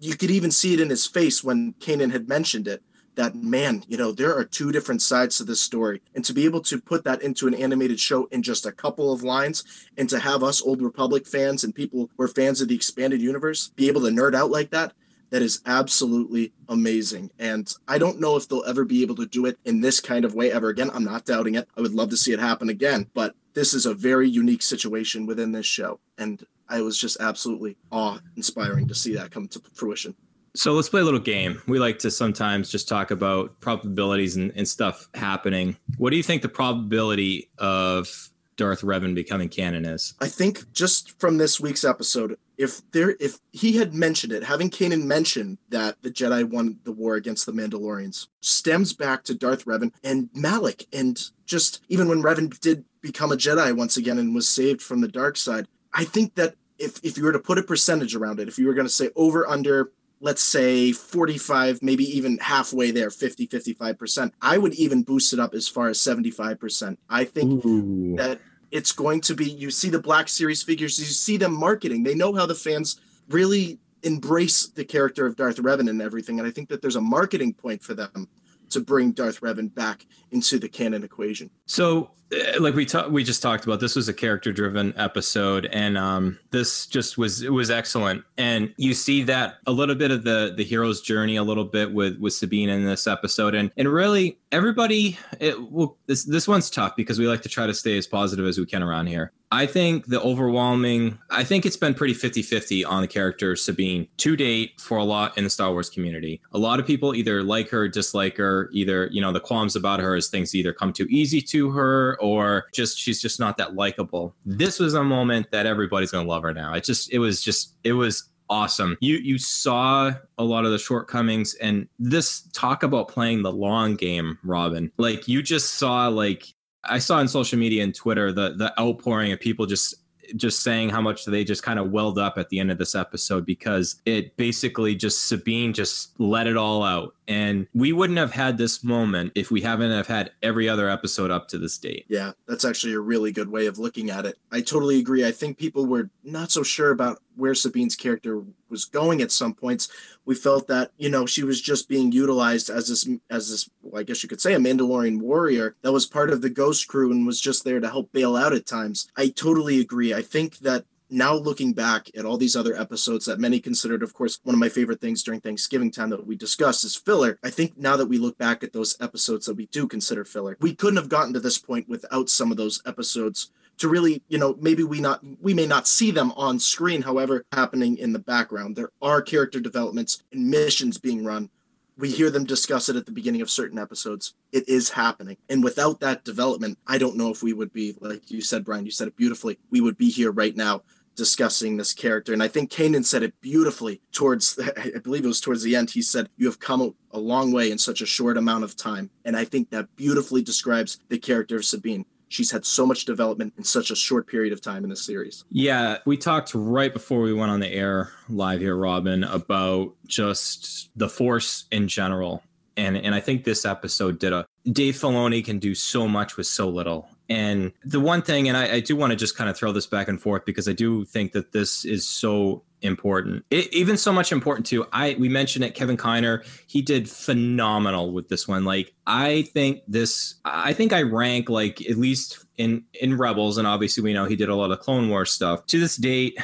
you 0.00 0.16
could 0.16 0.30
even 0.30 0.50
see 0.50 0.74
it 0.74 0.80
in 0.80 0.90
his 0.90 1.06
face 1.06 1.42
when 1.42 1.72
Kanan 1.74 2.12
had 2.12 2.28
mentioned 2.28 2.68
it 2.68 2.82
that 3.14 3.34
man, 3.34 3.84
you 3.88 3.96
know, 3.96 4.12
there 4.12 4.36
are 4.36 4.44
two 4.44 4.72
different 4.72 5.00
sides 5.00 5.38
to 5.38 5.44
this 5.44 5.60
story. 5.60 6.02
And 6.14 6.24
to 6.24 6.32
be 6.32 6.44
able 6.44 6.60
to 6.62 6.80
put 6.80 7.04
that 7.04 7.22
into 7.22 7.46
an 7.46 7.54
animated 7.54 8.00
show 8.00 8.26
in 8.26 8.42
just 8.42 8.66
a 8.66 8.72
couple 8.72 9.12
of 9.12 9.22
lines 9.22 9.64
and 9.96 10.08
to 10.08 10.18
have 10.18 10.42
us 10.42 10.60
old 10.60 10.82
Republic 10.82 11.26
fans 11.26 11.64
and 11.64 11.74
people 11.74 12.10
who 12.16 12.24
are 12.24 12.28
fans 12.28 12.60
of 12.60 12.68
the 12.68 12.74
expanded 12.74 13.20
universe 13.22 13.68
be 13.76 13.88
able 13.88 14.02
to 14.02 14.08
nerd 14.08 14.34
out 14.34 14.50
like 14.50 14.70
that, 14.70 14.92
that 15.34 15.42
is 15.42 15.62
absolutely 15.66 16.52
amazing. 16.68 17.28
And 17.40 17.68
I 17.88 17.98
don't 17.98 18.20
know 18.20 18.36
if 18.36 18.46
they'll 18.46 18.62
ever 18.68 18.84
be 18.84 19.02
able 19.02 19.16
to 19.16 19.26
do 19.26 19.46
it 19.46 19.58
in 19.64 19.80
this 19.80 19.98
kind 19.98 20.24
of 20.24 20.36
way 20.36 20.52
ever 20.52 20.68
again. 20.68 20.92
I'm 20.94 21.02
not 21.02 21.24
doubting 21.24 21.56
it. 21.56 21.68
I 21.76 21.80
would 21.80 21.92
love 21.92 22.10
to 22.10 22.16
see 22.16 22.32
it 22.32 22.38
happen 22.38 22.68
again, 22.68 23.10
but 23.14 23.34
this 23.52 23.74
is 23.74 23.84
a 23.84 23.94
very 23.94 24.28
unique 24.28 24.62
situation 24.62 25.26
within 25.26 25.50
this 25.50 25.66
show. 25.66 25.98
And 26.18 26.46
I 26.68 26.82
was 26.82 26.96
just 26.96 27.20
absolutely 27.20 27.76
awe 27.90 28.20
inspiring 28.36 28.86
to 28.86 28.94
see 28.94 29.12
that 29.16 29.32
come 29.32 29.48
to 29.48 29.60
fruition. 29.72 30.14
So 30.54 30.72
let's 30.74 30.88
play 30.88 31.00
a 31.00 31.04
little 31.04 31.18
game. 31.18 31.60
We 31.66 31.80
like 31.80 31.98
to 31.98 32.12
sometimes 32.12 32.70
just 32.70 32.88
talk 32.88 33.10
about 33.10 33.58
probabilities 33.58 34.36
and, 34.36 34.52
and 34.54 34.68
stuff 34.68 35.08
happening. 35.14 35.76
What 35.98 36.10
do 36.10 36.16
you 36.16 36.22
think 36.22 36.42
the 36.42 36.48
probability 36.48 37.50
of 37.58 38.30
Darth 38.56 38.82
Revan 38.82 39.14
becoming 39.14 39.48
canon 39.48 39.84
is? 39.84 40.14
I 40.20 40.28
think 40.28 40.72
just 40.72 41.18
from 41.20 41.38
this 41.38 41.60
week's 41.60 41.84
episode, 41.84 42.38
if 42.56 42.82
there 42.92 43.16
if 43.20 43.38
he 43.52 43.72
had 43.72 43.94
mentioned 43.94 44.32
it, 44.32 44.44
having 44.44 44.70
Kanan 44.70 45.04
mention 45.04 45.58
that 45.70 46.00
the 46.02 46.10
Jedi 46.10 46.48
won 46.48 46.78
the 46.84 46.92
war 46.92 47.16
against 47.16 47.46
the 47.46 47.52
Mandalorians 47.52 48.28
stems 48.40 48.92
back 48.92 49.24
to 49.24 49.34
Darth 49.34 49.64
Revan 49.64 49.92
and 50.02 50.28
Malak 50.34 50.84
and 50.92 51.20
just 51.46 51.82
even 51.88 52.08
when 52.08 52.22
Revan 52.22 52.58
did 52.60 52.84
become 53.00 53.32
a 53.32 53.36
Jedi 53.36 53.76
once 53.76 53.96
again 53.96 54.18
and 54.18 54.34
was 54.34 54.48
saved 54.48 54.80
from 54.82 55.00
the 55.00 55.08
dark 55.08 55.36
side, 55.36 55.66
I 55.92 56.04
think 56.04 56.34
that 56.36 56.54
if 56.78 56.98
if 57.02 57.16
you 57.16 57.24
were 57.24 57.32
to 57.32 57.38
put 57.38 57.58
a 57.58 57.62
percentage 57.62 58.14
around 58.14 58.40
it, 58.40 58.48
if 58.48 58.58
you 58.58 58.66
were 58.66 58.74
going 58.74 58.86
to 58.86 58.92
say 58.92 59.10
over 59.16 59.48
under 59.48 59.90
let's 60.20 60.42
say 60.42 60.92
45 60.92 61.82
maybe 61.82 62.04
even 62.04 62.38
halfway 62.38 62.90
there 62.90 63.10
50 63.10 63.46
55% 63.46 64.32
i 64.40 64.58
would 64.58 64.74
even 64.74 65.02
boost 65.02 65.32
it 65.32 65.40
up 65.40 65.54
as 65.54 65.68
far 65.68 65.88
as 65.88 65.98
75% 65.98 66.96
i 67.10 67.24
think 67.24 67.64
Ooh. 67.64 68.16
that 68.16 68.40
it's 68.70 68.92
going 68.92 69.20
to 69.22 69.34
be 69.34 69.50
you 69.50 69.70
see 69.70 69.90
the 69.90 69.98
black 69.98 70.28
series 70.28 70.62
figures 70.62 70.98
you 70.98 71.04
see 71.04 71.36
them 71.36 71.52
marketing 71.52 72.02
they 72.02 72.14
know 72.14 72.32
how 72.34 72.46
the 72.46 72.54
fans 72.54 73.00
really 73.28 73.78
embrace 74.02 74.68
the 74.68 74.84
character 74.84 75.26
of 75.26 75.36
darth 75.36 75.56
revan 75.56 75.88
and 75.88 76.00
everything 76.00 76.38
and 76.38 76.46
i 76.46 76.50
think 76.50 76.68
that 76.68 76.80
there's 76.80 76.96
a 76.96 77.00
marketing 77.00 77.52
point 77.52 77.82
for 77.82 77.94
them 77.94 78.28
to 78.74 78.80
bring 78.80 79.12
Darth 79.12 79.40
Revan 79.40 79.72
back 79.72 80.06
into 80.32 80.58
the 80.58 80.68
canon 80.68 81.04
equation. 81.04 81.50
So, 81.66 82.10
like 82.58 82.74
we 82.74 82.86
talked, 82.86 83.10
we 83.10 83.24
just 83.24 83.42
talked 83.42 83.64
about, 83.64 83.80
this 83.80 83.96
was 83.96 84.08
a 84.08 84.14
character-driven 84.14 84.94
episode, 84.96 85.66
and 85.66 85.98
um, 85.98 86.38
this 86.50 86.86
just 86.86 87.18
was 87.18 87.42
it 87.42 87.52
was 87.52 87.70
excellent. 87.70 88.24
And 88.36 88.74
you 88.76 88.94
see 88.94 89.22
that 89.24 89.56
a 89.66 89.72
little 89.72 89.94
bit 89.94 90.10
of 90.10 90.24
the 90.24 90.54
the 90.56 90.64
hero's 90.64 91.00
journey, 91.00 91.36
a 91.36 91.42
little 91.42 91.64
bit 91.64 91.92
with 91.92 92.18
with 92.18 92.32
Sabine 92.32 92.68
in 92.68 92.84
this 92.84 93.06
episode, 93.06 93.54
and 93.54 93.70
and 93.76 93.88
really 93.88 94.38
everybody. 94.52 95.18
It, 95.40 95.70
well, 95.70 95.96
this 96.06 96.24
this 96.24 96.48
one's 96.48 96.70
tough 96.70 96.96
because 96.96 97.18
we 97.18 97.26
like 97.26 97.42
to 97.42 97.48
try 97.48 97.66
to 97.66 97.74
stay 97.74 97.98
as 97.98 98.06
positive 98.06 98.46
as 98.46 98.58
we 98.58 98.66
can 98.66 98.82
around 98.82 99.06
here. 99.06 99.32
I 99.54 99.66
think 99.66 100.06
the 100.06 100.20
overwhelming, 100.20 101.16
I 101.30 101.44
think 101.44 101.64
it's 101.64 101.76
been 101.76 101.94
pretty 101.94 102.14
50 102.14 102.42
50 102.42 102.84
on 102.84 103.02
the 103.02 103.06
character 103.06 103.54
Sabine 103.54 104.08
to 104.16 104.34
date 104.34 104.80
for 104.80 104.98
a 104.98 105.04
lot 105.04 105.38
in 105.38 105.44
the 105.44 105.50
Star 105.50 105.70
Wars 105.70 105.88
community. 105.88 106.40
A 106.52 106.58
lot 106.58 106.80
of 106.80 106.86
people 106.88 107.14
either 107.14 107.40
like 107.40 107.68
her, 107.68 107.86
dislike 107.86 108.36
her, 108.38 108.68
either, 108.72 109.08
you 109.12 109.20
know, 109.20 109.32
the 109.32 109.38
qualms 109.38 109.76
about 109.76 110.00
her 110.00 110.16
as 110.16 110.26
things 110.26 110.56
either 110.56 110.72
come 110.72 110.92
too 110.92 111.06
easy 111.08 111.40
to 111.40 111.70
her 111.70 112.18
or 112.24 112.66
just 112.72 112.98
she's 112.98 113.20
just 113.20 113.38
not 113.38 113.56
that 113.58 113.74
likable. 113.74 114.34
This 114.46 114.78
was 114.78 114.94
a 114.94 115.04
moment 115.04 115.50
that 115.50 115.66
everybody's 115.66 116.10
to 116.24 116.30
love 116.30 116.42
her 116.42 116.54
now. 116.54 116.74
It 116.74 116.84
just, 116.84 117.12
it 117.12 117.18
was 117.18 117.42
just, 117.42 117.74
it 117.84 117.92
was 117.92 118.28
awesome. 118.50 118.96
You 119.00 119.16
you 119.16 119.38
saw 119.38 120.12
a 120.38 120.44
lot 120.44 120.64
of 120.64 120.70
the 120.70 120.78
shortcomings 120.78 121.54
and 121.54 121.88
this 121.98 122.42
talk 122.52 122.82
about 122.82 123.08
playing 123.08 123.42
the 123.42 123.52
long 123.52 123.96
game, 123.96 124.38
Robin. 124.42 124.90
Like 124.96 125.28
you 125.28 125.42
just 125.42 125.74
saw 125.74 126.08
like 126.08 126.46
I 126.84 126.98
saw 126.98 127.18
on 127.18 127.28
social 127.28 127.58
media 127.58 127.82
and 127.82 127.94
Twitter 127.94 128.32
the 128.32 128.54
the 128.54 128.78
outpouring 128.80 129.32
of 129.32 129.40
people 129.40 129.66
just 129.66 129.94
just 130.36 130.62
saying 130.62 130.90
how 130.90 131.00
much 131.00 131.24
they 131.24 131.44
just 131.44 131.62
kind 131.62 131.78
of 131.78 131.90
welled 131.90 132.18
up 132.18 132.38
at 132.38 132.48
the 132.48 132.58
end 132.58 132.70
of 132.70 132.78
this 132.78 132.94
episode 132.94 133.44
because 133.44 134.00
it 134.06 134.36
basically 134.36 134.94
just 134.94 135.26
Sabine 135.26 135.72
just 135.72 136.18
let 136.18 136.46
it 136.46 136.56
all 136.56 136.82
out. 136.82 137.14
And 137.26 137.66
we 137.74 137.92
wouldn't 137.92 138.18
have 138.18 138.32
had 138.32 138.58
this 138.58 138.84
moment 138.84 139.32
if 139.34 139.50
we 139.50 139.62
haven't 139.62 139.90
have 139.90 140.06
had 140.06 140.32
every 140.42 140.68
other 140.68 140.90
episode 140.90 141.30
up 141.30 141.48
to 141.48 141.58
this 141.58 141.78
date. 141.78 142.04
Yeah, 142.08 142.32
that's 142.46 142.64
actually 142.64 142.94
a 142.94 143.00
really 143.00 143.32
good 143.32 143.48
way 143.48 143.66
of 143.66 143.78
looking 143.78 144.10
at 144.10 144.26
it. 144.26 144.36
I 144.52 144.60
totally 144.60 144.98
agree. 144.98 145.26
I 145.26 145.32
think 145.32 145.58
people 145.58 145.86
were 145.86 146.10
not 146.22 146.50
so 146.50 146.62
sure 146.62 146.90
about 146.90 147.20
where 147.36 147.54
Sabine's 147.54 147.96
character 147.96 148.42
was 148.68 148.84
going 148.84 149.22
at 149.22 149.32
some 149.32 149.54
points. 149.54 149.88
We 150.24 150.34
felt 150.34 150.66
that, 150.68 150.90
you 150.96 151.10
know, 151.10 151.26
she 151.26 151.42
was 151.42 151.60
just 151.60 151.88
being 151.88 152.12
utilized 152.12 152.70
as 152.70 152.88
this 152.88 153.08
as 153.30 153.50
this 153.50 153.70
well, 153.82 154.00
I 154.00 154.04
guess 154.04 154.22
you 154.22 154.28
could 154.28 154.40
say 154.40 154.54
a 154.54 154.58
Mandalorian 154.58 155.18
warrior 155.18 155.76
that 155.82 155.92
was 155.92 156.06
part 156.06 156.30
of 156.30 156.42
the 156.42 156.50
ghost 156.50 156.88
crew 156.88 157.10
and 157.10 157.26
was 157.26 157.40
just 157.40 157.64
there 157.64 157.80
to 157.80 157.88
help 157.88 158.12
bail 158.12 158.36
out 158.36 158.52
at 158.52 158.66
times. 158.66 159.08
I 159.16 159.28
totally 159.28 159.80
agree. 159.80 160.14
I 160.14 160.22
think 160.22 160.58
that 160.58 160.84
now 161.10 161.34
looking 161.34 161.72
back 161.72 162.10
at 162.16 162.24
all 162.24 162.36
these 162.36 162.56
other 162.56 162.74
episodes 162.76 163.26
that 163.26 163.38
many 163.38 163.60
considered, 163.60 164.02
of 164.02 164.14
course, 164.14 164.40
one 164.42 164.54
of 164.54 164.58
my 164.58 164.68
favorite 164.68 165.00
things 165.00 165.22
during 165.22 165.40
Thanksgiving 165.40 165.90
time 165.90 166.10
that 166.10 166.26
we 166.26 166.36
discussed 166.36 166.84
is 166.84 166.96
filler. 166.96 167.38
I 167.44 167.50
think 167.50 167.76
now 167.76 167.96
that 167.96 168.06
we 168.06 168.18
look 168.18 168.36
back 168.38 168.64
at 168.64 168.72
those 168.72 168.96
episodes 169.00 169.46
that 169.46 169.56
we 169.56 169.66
do 169.66 169.86
consider 169.86 170.24
filler, 170.24 170.56
we 170.60 170.74
couldn't 170.74 170.96
have 170.96 171.08
gotten 171.08 171.32
to 171.34 171.40
this 171.40 171.58
point 171.58 171.88
without 171.88 172.28
some 172.28 172.50
of 172.50 172.56
those 172.56 172.82
episodes 172.86 173.50
to 173.78 173.88
really, 173.88 174.22
you 174.28 174.38
know, 174.38 174.56
maybe 174.60 174.82
we 174.84 175.00
not 175.00 175.20
we 175.40 175.54
may 175.54 175.66
not 175.66 175.86
see 175.86 176.10
them 176.10 176.32
on 176.32 176.58
screen, 176.58 177.02
however, 177.02 177.44
happening 177.52 177.98
in 177.98 178.12
the 178.12 178.18
background. 178.18 178.76
There 178.76 178.90
are 179.02 179.20
character 179.20 179.60
developments 179.60 180.22
and 180.32 180.50
missions 180.50 180.98
being 180.98 181.24
run 181.24 181.50
we 181.96 182.10
hear 182.10 182.30
them 182.30 182.44
discuss 182.44 182.88
it 182.88 182.96
at 182.96 183.06
the 183.06 183.12
beginning 183.12 183.40
of 183.40 183.50
certain 183.50 183.78
episodes. 183.78 184.34
It 184.52 184.68
is 184.68 184.90
happening. 184.90 185.36
And 185.48 185.62
without 185.62 186.00
that 186.00 186.24
development, 186.24 186.78
I 186.86 186.98
don't 186.98 187.16
know 187.16 187.30
if 187.30 187.42
we 187.42 187.52
would 187.52 187.72
be, 187.72 187.94
like 188.00 188.30
you 188.30 188.40
said, 188.40 188.64
Brian, 188.64 188.84
you 188.84 188.90
said 188.90 189.08
it 189.08 189.16
beautifully, 189.16 189.58
we 189.70 189.80
would 189.80 189.96
be 189.96 190.10
here 190.10 190.32
right 190.32 190.56
now 190.56 190.82
discussing 191.16 191.76
this 191.76 191.92
character. 191.92 192.32
And 192.32 192.42
I 192.42 192.48
think 192.48 192.72
Kanan 192.72 193.04
said 193.04 193.22
it 193.22 193.40
beautifully 193.40 194.00
towards, 194.10 194.58
I 194.76 194.98
believe 194.98 195.24
it 195.24 195.28
was 195.28 195.40
towards 195.40 195.62
the 195.62 195.76
end. 195.76 195.90
He 195.90 196.02
said, 196.02 196.28
You 196.36 196.46
have 196.46 196.58
come 196.58 196.94
a 197.12 197.18
long 197.18 197.52
way 197.52 197.70
in 197.70 197.78
such 197.78 198.00
a 198.00 198.06
short 198.06 198.36
amount 198.36 198.64
of 198.64 198.76
time. 198.76 199.10
And 199.24 199.36
I 199.36 199.44
think 199.44 199.70
that 199.70 199.94
beautifully 199.94 200.42
describes 200.42 200.98
the 201.08 201.18
character 201.18 201.56
of 201.56 201.64
Sabine 201.64 202.04
she's 202.34 202.50
had 202.50 202.66
so 202.66 202.84
much 202.84 203.04
development 203.04 203.54
in 203.56 203.64
such 203.64 203.90
a 203.90 203.96
short 203.96 204.26
period 204.26 204.52
of 204.52 204.60
time 204.60 204.82
in 204.82 204.90
this 204.90 205.04
series. 205.04 205.44
Yeah, 205.50 205.98
we 206.04 206.16
talked 206.16 206.52
right 206.54 206.92
before 206.92 207.20
we 207.20 207.32
went 207.32 207.50
on 207.50 207.60
the 207.60 207.72
air 207.72 208.10
live 208.28 208.60
here, 208.60 208.76
Robin, 208.76 209.22
about 209.22 209.94
just 210.06 210.90
the 210.96 211.08
force 211.08 211.66
in 211.70 211.86
general. 211.86 212.42
And 212.76 212.96
and 212.96 213.14
I 213.14 213.20
think 213.20 213.44
this 213.44 213.64
episode 213.64 214.18
did 214.18 214.32
a 214.32 214.46
Dave 214.70 214.96
Filoni 214.96 215.44
can 215.44 215.60
do 215.60 215.76
so 215.76 216.08
much 216.08 216.36
with 216.36 216.48
so 216.48 216.68
little. 216.68 217.08
And 217.30 217.72
the 217.84 218.00
one 218.00 218.20
thing, 218.20 218.48
and 218.48 218.56
I, 218.56 218.74
I 218.74 218.80
do 218.80 218.96
want 218.96 219.12
to 219.12 219.16
just 219.16 219.36
kind 219.36 219.48
of 219.48 219.56
throw 219.56 219.72
this 219.72 219.86
back 219.86 220.08
and 220.08 220.20
forth 220.20 220.44
because 220.44 220.68
I 220.68 220.72
do 220.72 221.04
think 221.04 221.32
that 221.32 221.52
this 221.52 221.84
is 221.84 222.06
so 222.06 222.64
important. 222.84 223.44
It, 223.50 223.72
even 223.72 223.96
so 223.96 224.12
much 224.12 224.30
important 224.30 224.66
too. 224.66 224.86
I 224.92 225.16
we 225.18 225.28
mentioned 225.28 225.64
it. 225.64 225.74
Kevin 225.74 225.96
Kiner, 225.96 226.44
he 226.66 226.82
did 226.82 227.08
phenomenal 227.10 228.12
with 228.12 228.28
this 228.28 228.46
one. 228.46 228.64
Like 228.64 228.94
I 229.06 229.42
think 229.54 229.80
this, 229.88 230.34
I 230.44 230.72
think 230.72 230.92
I 230.92 231.02
rank 231.02 231.48
like 231.48 231.80
at 231.88 231.96
least 231.96 232.44
in 232.56 232.84
in 233.00 233.16
Rebels, 233.16 233.58
and 233.58 233.66
obviously 233.66 234.02
we 234.02 234.12
know 234.12 234.26
he 234.26 234.36
did 234.36 234.48
a 234.48 234.54
lot 234.54 234.70
of 234.70 234.78
Clone 234.80 235.08
Wars 235.08 235.32
stuff. 235.32 235.66
To 235.66 235.80
this 235.80 235.96
date, 235.96 236.38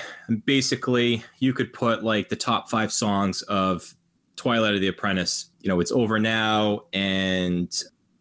basically 0.45 1.23
you 1.39 1.53
could 1.53 1.73
put 1.73 2.03
like 2.03 2.29
the 2.31 2.37
top 2.37 2.71
five 2.71 2.93
songs 2.93 3.43
of 3.43 3.95
Twilight 4.37 4.75
of 4.75 4.81
the 4.81 4.89
Apprentice. 4.89 5.51
You 5.61 5.69
know, 5.69 5.81
it's 5.81 5.93
over 5.93 6.19
now, 6.19 6.85
and 6.93 7.71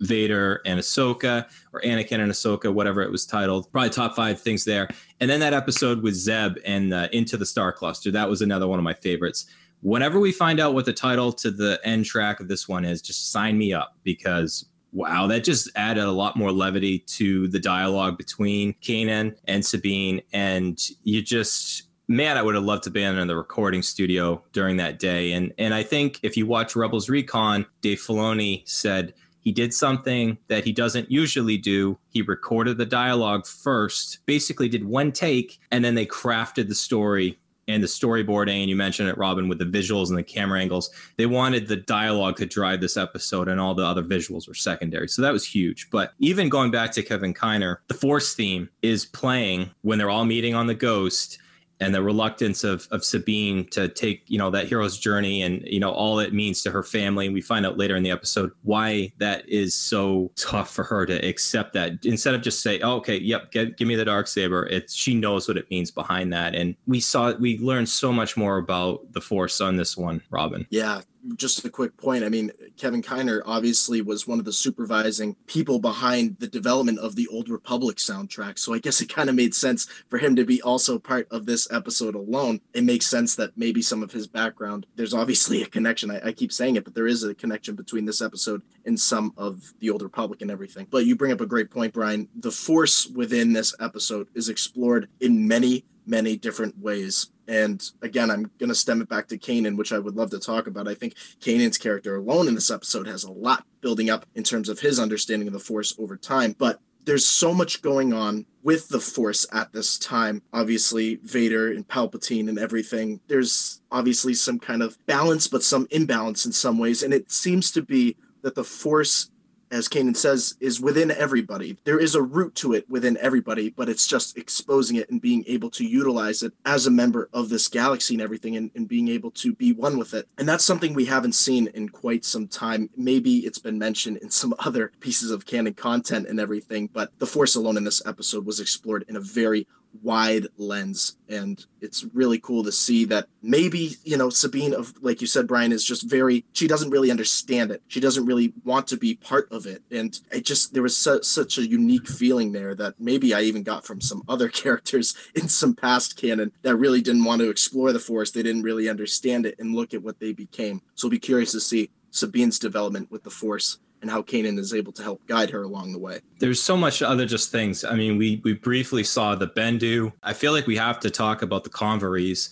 Vader 0.02 0.62
and 0.66 0.80
Ahsoka, 0.80 1.46
or 1.74 1.82
Anakin 1.82 2.20
and 2.20 2.32
Ahsoka, 2.32 2.74
whatever 2.74 3.02
it 3.02 3.12
was 3.12 3.26
titled. 3.26 3.72
Probably 3.72 3.90
top 3.90 4.16
five 4.16 4.40
things 4.40 4.66
there. 4.66 4.88
And 5.20 5.30
then 5.30 5.40
that 5.42 5.54
episode 5.54 6.02
with 6.02 6.16
Zeb 6.16 6.58
and 6.66 6.94
uh, 6.94 7.08
Into 7.12 7.38
the 7.38 7.46
Star 7.46 7.72
Cluster. 7.72 8.12
That 8.12 8.30
was 8.30 8.42
another 8.42 8.68
one 8.68 8.80
of 8.80 8.84
my 8.84 8.94
favorites. 8.94 9.46
Whenever 9.82 10.20
we 10.20 10.32
find 10.32 10.60
out 10.60 10.74
what 10.74 10.86
the 10.86 10.94
title 10.94 11.32
to 11.34 11.52
the 11.52 11.80
end 11.84 12.06
track 12.06 12.40
of 12.40 12.48
this 12.48 12.68
one 12.68 12.86
is, 12.86 13.02
just 13.02 13.32
sign 13.32 13.58
me 13.58 13.74
up 13.74 13.96
because 14.04 14.66
wow, 14.92 15.28
that 15.28 15.44
just 15.44 15.70
added 15.76 16.04
a 16.04 16.12
lot 16.12 16.36
more 16.36 16.52
levity 16.52 17.00
to 17.00 17.48
the 17.48 17.60
dialogue 17.60 18.18
between 18.18 18.74
Kanan 18.82 19.36
and 19.46 19.66
Sabine. 19.66 20.22
And 20.34 20.80
you 21.04 21.22
just 21.22 21.84
man, 22.10 22.38
I 22.38 22.42
would 22.42 22.56
have 22.56 22.64
loved 22.64 22.84
to 22.86 22.90
be 22.90 23.04
in 23.04 23.28
the 23.28 23.36
recording 23.36 23.84
studio 23.84 24.44
during 24.52 24.78
that 24.78 25.00
day. 25.00 25.32
And 25.32 25.54
and 25.58 25.74
I 25.74 25.84
think 25.84 26.20
if 26.24 26.36
you 26.36 26.46
watch 26.46 26.76
Rebels 26.76 27.08
Recon, 27.08 27.66
Dave 27.82 28.00
Filoni 28.00 28.68
said 28.68 29.14
he 29.42 29.52
did 29.52 29.74
something 29.74 30.38
that 30.48 30.66
he 30.66 30.72
doesn't 30.72 31.12
usually 31.12 31.58
do. 31.58 31.98
He 32.10 32.22
recorded 32.22 32.78
the 32.78 32.86
dialogue 32.86 33.48
first, 33.48 34.20
basically 34.26 34.70
did 34.70 34.84
one 34.84 35.12
take, 35.12 35.60
and 35.72 35.84
then 35.84 35.96
they 35.96 36.06
crafted 36.06 36.68
the 36.68 36.76
story 36.76 37.40
and 37.70 37.84
the 37.84 37.88
storyboarding, 37.88 38.62
and 38.62 38.70
you 38.70 38.76
mentioned 38.76 39.10
it, 39.10 39.18
Robin, 39.18 39.48
with 39.48 39.60
the 39.60 39.66
visuals 39.66 40.10
and 40.10 40.18
the 40.18 40.24
camera 40.24 40.60
angles. 40.60 40.90
They 41.18 41.28
wanted 41.28 41.68
the 41.68 41.76
dialogue 41.76 42.38
to 42.38 42.48
drive 42.48 42.82
this 42.82 42.98
episode, 42.98 43.48
and 43.48 43.60
all 43.60 43.76
the 43.76 43.86
other 43.86 44.04
visuals 44.04 44.48
were 44.48 44.56
secondary. 44.56 45.08
So 45.08 45.22
that 45.22 45.32
was 45.32 45.46
huge. 45.46 45.90
But 45.92 46.14
even 46.18 46.50
going 46.50 46.72
back 46.72 46.92
to 46.94 47.04
Kevin 47.04 47.34
Kiner, 47.34 47.78
the 47.88 47.94
Force 47.94 48.34
theme 48.34 48.70
is 48.82 49.06
playing 49.06 49.70
when 49.82 50.00
they're 50.00 50.10
all 50.10 50.26
meeting 50.26 50.56
on 50.56 50.66
the 50.66 50.74
Ghost 50.74 51.38
and 51.80 51.96
the 51.96 52.02
reluctance 52.02 52.64
of 52.64 52.88
of 52.92 53.04
Sabine 53.04 53.66
to 53.70 53.88
take 53.88 54.24
you 54.28 54.38
know 54.38 54.50
that 54.50 54.68
hero's 54.68 54.98
journey 54.98 55.42
and 55.42 55.66
you 55.66 55.80
know 55.80 55.92
all 55.92 56.20
it 56.20 56.34
means 56.34 56.62
to 56.64 56.72
her 56.72 56.84
family. 56.84 57.26
And 57.26 57.34
we 57.34 57.42
find 57.42 57.66
out 57.66 57.78
later 57.78 57.96
in 57.96 58.04
the 58.04 58.12
episode 58.12 58.52
why 58.64 59.12
that 59.18 59.48
is 59.48 59.74
so 59.76 60.32
tough 60.36 60.72
for 60.72 60.84
her 60.84 61.06
to 61.06 61.16
accept 61.28 61.74
that 61.74 62.06
instead 62.06 62.36
of 62.36 62.42
just 62.42 62.62
say, 62.62 62.80
oh, 62.82 62.96
"Okay, 62.98 63.18
yep, 63.18 63.52
get, 63.52 63.78
give 63.78 63.88
me 63.88 63.96
the 63.96 64.06
dark 64.06 64.28
saber." 64.28 64.66
It's 64.68 64.94
she 64.94 65.16
knows 65.16 65.48
what 65.48 65.58
it 65.58 65.70
means 65.70 65.92
behind 65.92 66.34
that, 66.34 66.56
and 66.56 66.76
we 66.88 67.00
saw 67.00 67.34
we 67.34 67.58
learned 67.60 67.90
so 67.90 68.12
much 68.12 68.36
more 68.36 68.58
about 68.58 69.14
the 69.14 69.22
Force 69.22 69.62
on 69.62 69.78
this 69.78 69.96
one, 69.96 70.22
Robin. 70.30 70.66
Yeah, 70.70 71.02
just 71.40 71.66
a 71.66 71.70
quick 71.70 71.98
point. 71.98 72.24
I 72.24 72.30
mean, 72.30 72.52
Kevin 72.78 73.02
Kiner 73.02 73.42
obviously 73.46 74.02
was 74.02 74.28
one 74.28 74.40
of 74.40 74.46
the 74.46 74.54
supervising 74.54 75.36
people 75.48 75.80
behind 75.80 76.38
the 76.40 76.48
development 76.48 77.00
of 77.00 77.16
the 77.16 77.28
Old 77.28 77.50
Republic 77.50 77.98
soundtrack. 77.98 78.60
So 78.60 78.74
I 78.74 78.80
guess 78.80 79.02
it 79.02 79.14
kind 79.14 79.30
of 79.30 79.36
made 79.36 79.56
sense 79.56 79.88
for 80.10 80.18
him 80.18 80.36
to 80.36 80.46
be 80.46 80.62
also 80.62 81.00
part 81.00 81.28
of 81.32 81.46
this 81.46 81.72
episode 81.72 82.16
alone. 82.16 82.62
It 82.74 82.84
makes 82.84 83.08
sense 83.08 83.36
that 83.36 83.58
maybe 83.58 83.82
some 83.82 84.04
of 84.04 84.12
his 84.12 84.28
background, 84.28 84.86
there's 84.96 85.14
obviously 85.14 85.64
a 85.64 85.68
connection. 85.68 86.12
I, 86.12 86.28
I 86.28 86.32
keep 86.34 86.52
saying 86.52 86.76
it, 86.76 86.84
but 86.84 86.94
there 86.94 87.08
is 87.08 87.24
a 87.24 87.34
connection 87.34 87.76
between 87.76 88.06
this 88.06 88.22
episode 88.22 88.62
and 88.86 89.00
some 89.00 89.34
of 89.38 89.74
the 89.80 89.90
Old 89.90 90.02
Republic 90.02 90.42
and 90.42 90.52
everything. 90.52 90.88
But 90.90 91.06
you 91.06 91.16
bring 91.16 91.32
up 91.32 91.42
a 91.42 91.46
great 91.46 91.72
point, 91.72 91.94
Brian. 91.94 92.28
The 92.40 92.52
force 92.52 93.08
within 93.08 93.54
this 93.54 93.74
episode 93.80 94.28
is 94.36 94.50
explored 94.50 95.08
in 95.22 95.48
many, 95.48 95.86
many 96.06 96.36
different 96.36 96.78
ways 96.80 97.28
and 97.50 97.84
again, 98.04 98.30
I'm 98.30 98.52
going 98.60 98.70
to 98.70 98.76
stem 98.76 99.02
it 99.02 99.10
back 99.10 99.28
to 99.30 99.38
Kanan, 99.38 99.76
which 99.76 99.92
I 99.92 99.98
would 99.98 100.16
love 100.16 100.30
to 100.30 100.40
talk 100.40 100.68
about. 100.68 100.88
I 100.88 100.94
think 100.94 101.16
Kanan's 101.42 101.80
character 101.80 102.16
alone 102.16 102.48
in 102.48 102.54
this 102.54 102.70
episode 102.70 103.08
has 103.08 103.24
a 103.24 103.32
lot 103.32 103.66
building 103.82 104.12
up 104.12 104.28
in 104.36 104.44
terms 104.44 104.70
of 104.70 104.80
his 104.80 105.00
understanding 105.00 105.48
of 105.48 105.54
the 105.54 105.60
Force 105.60 105.96
over 105.98 106.16
time. 106.16 106.56
But 106.58 106.80
there's 107.06 107.26
so 107.26 107.52
much 107.52 107.82
going 107.82 108.14
on 108.14 108.46
with 108.62 108.88
the 108.90 109.00
Force 109.00 109.48
at 109.52 109.74
this 109.74 109.98
time. 109.98 110.44
Obviously, 110.54 111.16
Vader 111.24 111.72
and 111.72 111.88
Palpatine 111.88 112.50
and 112.50 112.60
everything. 112.60 113.20
There's 113.28 113.82
obviously 113.92 114.36
some 114.36 114.60
kind 114.60 114.84
of 114.84 115.04
balance, 115.08 115.48
but 115.48 115.64
some 115.64 115.88
imbalance 115.90 116.46
in 116.46 116.52
some 116.52 116.78
ways. 116.78 117.02
And 117.02 117.16
it 117.16 117.32
seems 117.32 117.72
to 117.72 117.82
be 117.82 118.16
that 118.44 118.54
the 118.54 118.64
Force 118.64 119.32
as 119.72 119.88
Kanan 119.88 120.16
says, 120.16 120.56
is 120.60 120.82
within 120.82 121.12
everybody. 121.12 121.78
There 121.84 122.00
is 122.00 122.16
a 122.16 122.22
root 122.22 122.56
to 122.56 122.74
it 122.74 122.90
within 122.90 123.18
everybody, 123.18 123.70
but 123.70 123.90
it's 123.90 124.08
just 124.08 124.38
exposing 124.38 124.98
it 124.98 125.10
and 125.10 125.22
being 125.22 125.44
able 125.48 125.70
to 125.72 125.86
utilize 125.86 126.44
it 126.44 126.54
as 126.66 126.88
a 126.88 126.92
member 126.92 127.30
of 127.34 127.50
this 127.50 127.68
galaxy 127.68 128.16
and 128.16 128.22
everything 128.22 128.56
and, 128.58 128.72
and 128.76 128.88
being 128.88 129.08
able 129.08 129.32
to 129.32 129.54
be 129.54 129.74
one 129.74 129.98
with 129.98 130.14
it. 130.14 130.28
And 130.38 130.48
that's 130.48 130.66
something 130.66 130.94
we 130.94 131.06
haven't 131.06 131.34
seen 131.34 131.68
in 131.74 131.90
quite 131.90 132.26
some 132.26 132.48
time. 132.48 132.90
Maybe 132.96 133.40
it's 133.40 133.60
been 133.60 133.78
mentioned 133.78 134.18
in 134.18 134.30
some 134.30 134.54
other 134.60 134.92
pieces 135.00 135.32
of 135.32 135.46
canon 135.46 135.74
content 135.74 136.28
and 136.28 136.40
everything, 136.40 136.90
but 136.92 137.18
the 137.20 137.28
Force 137.28 137.56
alone 137.56 137.78
in 137.78 137.84
this 137.84 138.06
episode 138.06 138.46
was 138.46 138.60
explored 138.60 139.06
in 139.08 139.16
a 139.16 139.22
very 139.22 139.68
wide 140.02 140.48
lens 140.58 141.18
and 141.28 141.66
it's 141.82 142.06
really 142.14 142.40
cool 142.40 142.64
to 142.64 142.72
see 142.72 143.06
that 143.06 143.28
maybe 143.42 143.92
you 144.04 144.16
know 144.16 144.30
sabine 144.30 144.74
of 144.74 144.94
like 145.02 145.20
you 145.20 145.28
said 145.28 145.48
brian 145.48 145.72
is 145.72 145.84
just 145.84 146.10
very 146.10 146.46
she 146.54 146.68
doesn't 146.68 146.90
really 146.90 147.12
understand 147.12 147.72
it. 147.72 147.82
She 147.88 148.00
doesn't 148.00 148.26
really 148.26 148.54
want 148.64 148.88
to 148.88 148.98
be 148.98 149.16
part 149.16 149.52
of 149.52 149.66
it. 149.66 149.82
And 149.92 150.20
it 150.32 150.46
just 150.46 150.74
there 150.74 150.84
was 150.84 150.96
su- 150.96 151.24
such 151.24 151.58
a 151.58 151.68
unique 151.68 152.08
feeling 152.08 152.52
there 152.52 152.76
that 152.76 152.96
maybe 153.00 153.34
i 153.34 153.42
even 153.42 153.64
got 153.64 153.86
from 153.86 154.02
some 154.02 154.24
other 154.28 154.50
characters 154.62 155.16
in 155.36 155.48
some 155.48 155.76
past 155.76 156.18
canon 156.18 156.52
that 156.62 156.76
really 156.76 157.02
didn't 157.02 157.24
want 157.24 157.42
to 157.42 157.50
explore 157.50 157.92
the 157.94 158.00
force 158.00 158.32
they 158.32 158.44
didn't 158.44 158.64
really 158.64 158.90
understand 158.90 159.46
it 159.46 159.56
and 159.60 159.76
look 159.76 159.94
at 159.94 160.04
what 160.04 160.20
they 160.20 160.34
became. 160.34 160.82
So 160.96 161.08
I'll 161.08 161.12
be 161.12 161.20
curious 161.20 161.52
to 161.54 161.60
see 161.60 161.90
sabine's 162.12 162.60
development 162.60 163.12
with 163.12 163.24
the 163.24 163.30
force 163.30 163.78
and 164.02 164.10
how 164.10 164.22
Kanan 164.22 164.58
is 164.58 164.74
able 164.74 164.92
to 164.94 165.04
help 165.04 165.26
guide 165.28 165.50
her 165.50 165.64
along 165.64 165.92
the 165.92 166.00
way. 166.00 166.20
There's 166.40 166.62
so 166.62 166.78
much 166.78 167.02
other 167.02 167.26
just 167.26 167.52
things. 167.52 167.84
I 167.84 167.96
mean, 167.96 168.18
we 168.18 168.42
we 168.44 168.54
briefly 168.54 169.04
saw 169.04 169.36
the 169.36 169.48
Bendu. 169.48 170.14
I 170.24 170.34
feel 170.34 170.52
like 170.52 170.68
we 170.68 170.78
have 170.78 171.00
to 171.02 171.10
talk 171.10 171.42
about 171.42 171.64
the 171.64 171.70
Converies. 171.70 172.50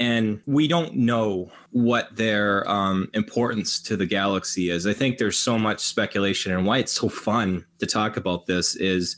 And 0.00 0.40
we 0.46 0.68
don't 0.68 0.94
know 0.94 1.50
what 1.72 2.14
their 2.14 2.68
um, 2.70 3.10
importance 3.14 3.80
to 3.82 3.96
the 3.96 4.06
galaxy 4.06 4.70
is. 4.70 4.86
I 4.86 4.92
think 4.92 5.18
there's 5.18 5.36
so 5.36 5.58
much 5.58 5.80
speculation, 5.80 6.52
and 6.52 6.64
why 6.64 6.78
it's 6.78 6.92
so 6.92 7.08
fun 7.08 7.66
to 7.80 7.86
talk 7.86 8.16
about 8.16 8.46
this 8.46 8.76
is 8.76 9.16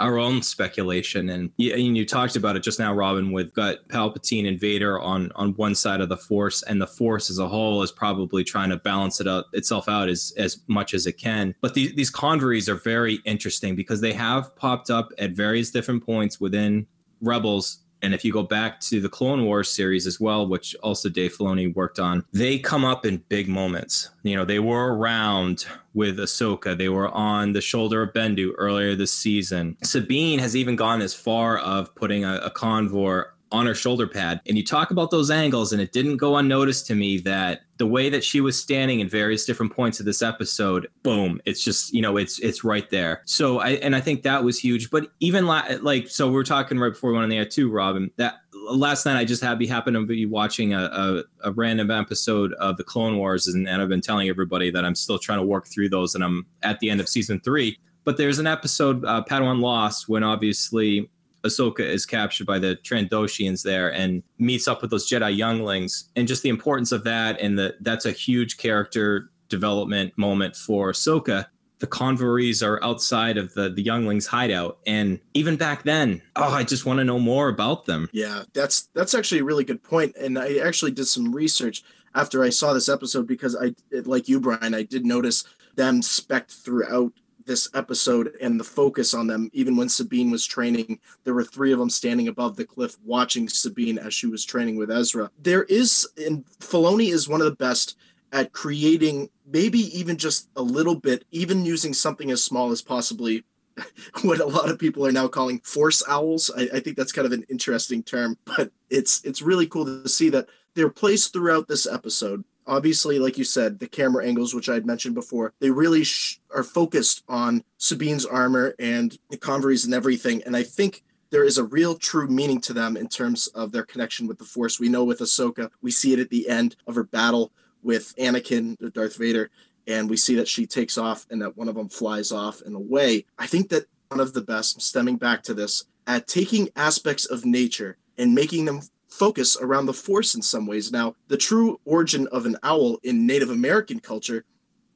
our 0.00 0.18
own 0.18 0.42
speculation. 0.42 1.28
And 1.28 1.50
you, 1.56 1.72
and 1.72 1.96
you 1.96 2.04
talked 2.04 2.36
about 2.36 2.56
it 2.56 2.62
just 2.62 2.78
now, 2.78 2.92
Robin, 2.92 3.32
with 3.32 3.52
got 3.54 3.86
Palpatine 3.88 4.48
and 4.48 4.58
Vader 4.58 4.98
on 4.98 5.30
on 5.36 5.54
one 5.54 5.74
side 5.74 6.00
of 6.00 6.08
the 6.08 6.16
Force, 6.16 6.62
and 6.62 6.80
the 6.80 6.86
Force 6.86 7.30
as 7.30 7.38
a 7.38 7.48
whole 7.48 7.82
is 7.82 7.92
probably 7.92 8.42
trying 8.42 8.70
to 8.70 8.76
balance 8.76 9.20
it 9.20 9.28
out 9.28 9.44
itself 9.52 9.88
out 9.88 10.08
as 10.08 10.32
as 10.36 10.60
much 10.66 10.94
as 10.94 11.06
it 11.06 11.14
can. 11.14 11.54
But 11.60 11.74
these 11.74 11.94
these 11.94 12.10
converies 12.10 12.68
are 12.68 12.74
very 12.74 13.20
interesting 13.24 13.76
because 13.76 14.00
they 14.00 14.12
have 14.14 14.54
popped 14.56 14.90
up 14.90 15.10
at 15.18 15.32
various 15.32 15.70
different 15.70 16.04
points 16.04 16.40
within 16.40 16.86
Rebels 17.20 17.78
and 18.02 18.14
if 18.14 18.24
you 18.24 18.32
go 18.32 18.42
back 18.42 18.80
to 18.80 19.00
the 19.00 19.08
Clone 19.08 19.44
Wars 19.44 19.70
series 19.70 20.06
as 20.06 20.20
well, 20.20 20.46
which 20.46 20.74
also 20.82 21.08
Dave 21.08 21.36
Filoni 21.36 21.74
worked 21.74 21.98
on, 21.98 22.24
they 22.32 22.58
come 22.58 22.84
up 22.84 23.04
in 23.04 23.18
big 23.28 23.48
moments. 23.48 24.10
You 24.22 24.36
know, 24.36 24.44
they 24.44 24.58
were 24.58 24.94
around 24.94 25.66
with 25.94 26.18
Ahsoka. 26.18 26.76
They 26.76 26.88
were 26.88 27.08
on 27.08 27.52
the 27.52 27.60
shoulder 27.60 28.02
of 28.02 28.12
Bendu 28.12 28.52
earlier 28.56 28.94
this 28.94 29.12
season. 29.12 29.76
Sabine 29.82 30.38
has 30.38 30.56
even 30.56 30.76
gone 30.76 31.02
as 31.02 31.14
far 31.14 31.58
of 31.58 31.94
putting 31.94 32.24
a, 32.24 32.36
a 32.36 32.50
convor 32.50 33.26
on 33.52 33.66
her 33.66 33.74
shoulder 33.74 34.06
pad. 34.06 34.40
And 34.46 34.56
you 34.56 34.64
talk 34.64 34.90
about 34.90 35.10
those 35.10 35.30
angles, 35.30 35.72
and 35.72 35.80
it 35.82 35.92
didn't 35.92 36.18
go 36.18 36.36
unnoticed 36.36 36.86
to 36.86 36.94
me 36.94 37.18
that 37.18 37.62
the 37.78 37.86
way 37.86 38.10
that 38.10 38.22
she 38.22 38.40
was 38.40 38.60
standing 38.60 39.00
in 39.00 39.08
various 39.08 39.44
different 39.44 39.72
points 39.74 40.00
of 40.00 40.06
this 40.06 40.22
episode, 40.22 40.86
boom, 41.02 41.40
it's 41.46 41.64
just 41.64 41.92
you 41.92 42.02
know 42.02 42.16
it's 42.16 42.38
it's 42.40 42.62
right 42.62 42.88
there. 42.90 43.22
So 43.24 43.58
I 43.58 43.70
and 43.70 43.96
I 43.96 44.00
think 44.00 44.22
that 44.22 44.44
was 44.44 44.58
huge. 44.58 44.90
But 44.90 45.08
even 45.20 45.46
la- 45.46 45.66
like 45.80 46.08
so, 46.08 46.30
we 46.30 46.38
are 46.38 46.44
talking 46.44 46.78
right 46.78 46.92
before 46.92 47.10
we 47.10 47.14
went 47.14 47.24
on 47.24 47.30
the 47.30 47.38
air 47.38 47.44
too, 47.44 47.70
Robin. 47.70 48.10
That 48.16 48.36
last 48.68 49.06
night 49.06 49.18
I 49.18 49.24
just 49.24 49.42
had 49.42 49.60
happened 49.66 49.94
to 49.94 50.06
be 50.06 50.26
watching 50.26 50.74
a, 50.74 50.84
a, 50.84 51.48
a 51.48 51.52
random 51.52 51.90
episode 51.90 52.52
of 52.54 52.76
the 52.76 52.84
Clone 52.84 53.16
Wars, 53.16 53.48
and, 53.48 53.68
and 53.68 53.82
I've 53.82 53.88
been 53.88 54.00
telling 54.00 54.28
everybody 54.28 54.70
that 54.70 54.84
I'm 54.84 54.94
still 54.94 55.18
trying 55.18 55.38
to 55.38 55.44
work 55.44 55.66
through 55.66 55.88
those, 55.88 56.14
and 56.14 56.22
I'm 56.22 56.46
at 56.62 56.80
the 56.80 56.90
end 56.90 57.00
of 57.00 57.08
season 57.08 57.40
three. 57.40 57.78
But 58.04 58.16
there's 58.16 58.38
an 58.38 58.46
episode, 58.46 59.04
uh, 59.04 59.22
Padawan 59.28 59.60
Lost, 59.60 60.08
when 60.08 60.22
obviously 60.22 61.10
Ahsoka 61.44 61.80
is 61.80 62.06
captured 62.06 62.46
by 62.46 62.58
the 62.58 62.76
Trandoshians 62.76 63.62
there 63.62 63.92
and 63.92 64.22
meets 64.38 64.68
up 64.68 64.82
with 64.82 64.90
those 64.90 65.08
Jedi 65.08 65.36
younglings, 65.36 66.10
and 66.16 66.28
just 66.28 66.42
the 66.42 66.48
importance 66.48 66.92
of 66.92 67.04
that, 67.04 67.40
and 67.40 67.58
the 67.58 67.76
that's 67.80 68.06
a 68.06 68.12
huge 68.12 68.56
character 68.56 69.30
development 69.48 70.16
moment 70.16 70.56
for 70.56 70.92
Ahsoka. 70.92 71.46
The 71.78 71.86
convoys 71.86 72.62
are 72.62 72.82
outside 72.84 73.38
of 73.38 73.54
the 73.54 73.70
the 73.70 73.82
younglings' 73.82 74.26
hideout, 74.26 74.78
and 74.86 75.20
even 75.32 75.56
back 75.56 75.84
then, 75.84 76.20
oh, 76.36 76.52
I 76.52 76.62
just 76.62 76.84
want 76.84 76.98
to 76.98 77.04
know 77.04 77.18
more 77.18 77.48
about 77.48 77.86
them. 77.86 78.10
Yeah, 78.12 78.44
that's 78.52 78.88
that's 78.94 79.14
actually 79.14 79.40
a 79.40 79.44
really 79.44 79.64
good 79.64 79.82
point, 79.82 80.14
and 80.16 80.38
I 80.38 80.58
actually 80.58 80.90
did 80.90 81.06
some 81.06 81.32
research 81.32 81.82
after 82.14 82.42
I 82.42 82.50
saw 82.50 82.72
this 82.72 82.88
episode 82.88 83.26
because 83.26 83.56
I, 83.56 83.74
like 84.04 84.28
you, 84.28 84.40
Brian, 84.40 84.74
I 84.74 84.82
did 84.82 85.06
notice 85.06 85.44
them 85.76 86.02
specked 86.02 86.50
throughout 86.50 87.12
this 87.46 87.68
episode 87.74 88.34
and 88.40 88.58
the 88.58 88.64
focus 88.64 89.14
on 89.14 89.26
them. 89.26 89.50
Even 89.52 89.76
when 89.76 89.88
Sabine 89.88 90.30
was 90.30 90.46
training, 90.46 90.98
there 91.24 91.34
were 91.34 91.44
three 91.44 91.72
of 91.72 91.78
them 91.78 91.90
standing 91.90 92.28
above 92.28 92.56
the 92.56 92.64
cliff 92.64 92.96
watching 93.04 93.48
Sabine 93.48 93.98
as 93.98 94.14
she 94.14 94.26
was 94.26 94.44
training 94.44 94.76
with 94.76 94.90
Ezra. 94.90 95.30
There 95.42 95.64
is, 95.64 96.08
and 96.16 96.44
Filoni 96.60 97.12
is 97.12 97.28
one 97.28 97.40
of 97.40 97.46
the 97.46 97.56
best 97.56 97.96
at 98.32 98.52
creating 98.52 99.28
maybe 99.46 99.78
even 99.98 100.16
just 100.16 100.48
a 100.56 100.62
little 100.62 100.94
bit, 100.94 101.24
even 101.30 101.64
using 101.64 101.92
something 101.92 102.30
as 102.30 102.44
small 102.44 102.70
as 102.70 102.82
possibly 102.82 103.44
what 104.22 104.40
a 104.40 104.46
lot 104.46 104.68
of 104.68 104.78
people 104.78 105.06
are 105.06 105.12
now 105.12 105.28
calling 105.28 105.60
force 105.60 106.02
owls. 106.08 106.50
I, 106.56 106.68
I, 106.74 106.80
think 106.80 106.96
that's 106.96 107.12
kind 107.12 107.26
of 107.26 107.32
an 107.32 107.44
interesting 107.48 108.02
term, 108.02 108.36
but 108.44 108.70
it's 108.90 109.24
it's 109.24 109.42
really 109.42 109.66
cool 109.66 109.84
to 109.84 110.08
see 110.08 110.28
that 110.30 110.48
they're 110.74 110.90
placed 110.90 111.32
throughout 111.32 111.68
this 111.68 111.86
episode 111.86 112.44
obviously 112.70 113.18
like 113.18 113.36
you 113.36 113.44
said 113.44 113.78
the 113.78 113.86
camera 113.86 114.24
angles 114.24 114.54
which 114.54 114.68
i 114.68 114.74
had 114.74 114.86
mentioned 114.86 115.14
before 115.14 115.52
they 115.58 115.70
really 115.70 116.04
sh- 116.04 116.40
are 116.54 116.62
focused 116.62 117.24
on 117.28 117.62
sabine's 117.78 118.24
armor 118.24 118.74
and 118.78 119.18
the 119.30 119.36
converies 119.36 119.84
and 119.84 119.92
everything. 119.92 120.42
And 120.46 120.56
i 120.56 120.62
think 120.62 121.02
there 121.30 121.44
is 121.44 121.58
a 121.58 121.64
real 121.64 121.94
true 121.94 122.28
meaning 122.28 122.60
to 122.62 122.72
them 122.72 122.96
in 122.96 123.08
terms 123.08 123.46
of 123.48 123.70
their 123.70 123.84
connection 123.84 124.26
with 124.26 124.38
the 124.38 124.44
force. 124.44 124.80
We 124.80 124.88
know 124.88 125.04
with 125.04 125.20
ahsoka 125.20 125.70
we 125.82 125.90
see 125.90 126.12
it 126.12 126.18
at 126.18 126.30
the 126.30 126.48
end 126.48 126.76
of 126.86 126.94
her 126.94 127.04
battle 127.04 127.52
with 127.82 128.14
anakin 128.16 128.76
darth 128.92 129.16
vader 129.16 129.50
and 129.86 130.08
we 130.08 130.16
see 130.16 130.36
that 130.36 130.48
she 130.48 130.66
takes 130.66 130.96
off 130.96 131.26
and 131.30 131.42
that 131.42 131.56
one 131.56 131.68
of 131.68 131.74
them 131.74 131.88
flies 131.88 132.30
off 132.30 132.60
and 132.62 132.76
away 132.76 133.24
i 133.38 133.46
think 133.46 133.68
that 133.70 133.86
one 134.08 134.20
of 134.20 134.32
the 134.32 134.42
best 134.42 134.80
stemming 134.80 135.16
back 135.16 135.42
to 135.42 135.54
this 135.54 135.84
at 136.06 136.26
taking 136.26 136.68
aspects 136.76 137.24
of 137.24 137.44
nature 137.44 137.96
and 138.18 138.34
making 138.34 138.64
them 138.64 138.80
focus 139.20 139.54
around 139.60 139.84
the 139.84 139.92
force 139.92 140.34
in 140.34 140.40
some 140.40 140.66
ways. 140.66 140.90
Now, 140.90 141.14
the 141.28 141.36
true 141.36 141.78
origin 141.84 142.26
of 142.28 142.46
an 142.46 142.56
owl 142.62 142.98
in 143.02 143.26
Native 143.26 143.50
American 143.50 144.00
culture 144.00 144.46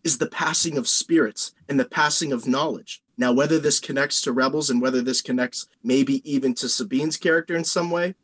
is 0.03 0.17
the 0.17 0.31
passing 0.31 0.79
of 0.79 0.89
spirits 0.89 1.53
and 1.69 1.79
the 1.79 1.85
passing 1.85 2.33
of 2.33 2.49
knowledge. 2.49 3.03
Now, 3.19 3.35
whether 3.35 3.59
this 3.59 3.79
connects 3.79 4.23
to 4.23 4.33
Rebels 4.33 4.71
and 4.71 4.81
whether 4.81 5.03
this 5.03 5.21
connects 5.21 5.69
maybe 5.83 6.23
even 6.25 6.55
to 6.55 6.71
Sabine's 6.71 7.19
character 7.19 7.55
in 7.55 7.65
some 7.65 7.91
way, 7.91 8.15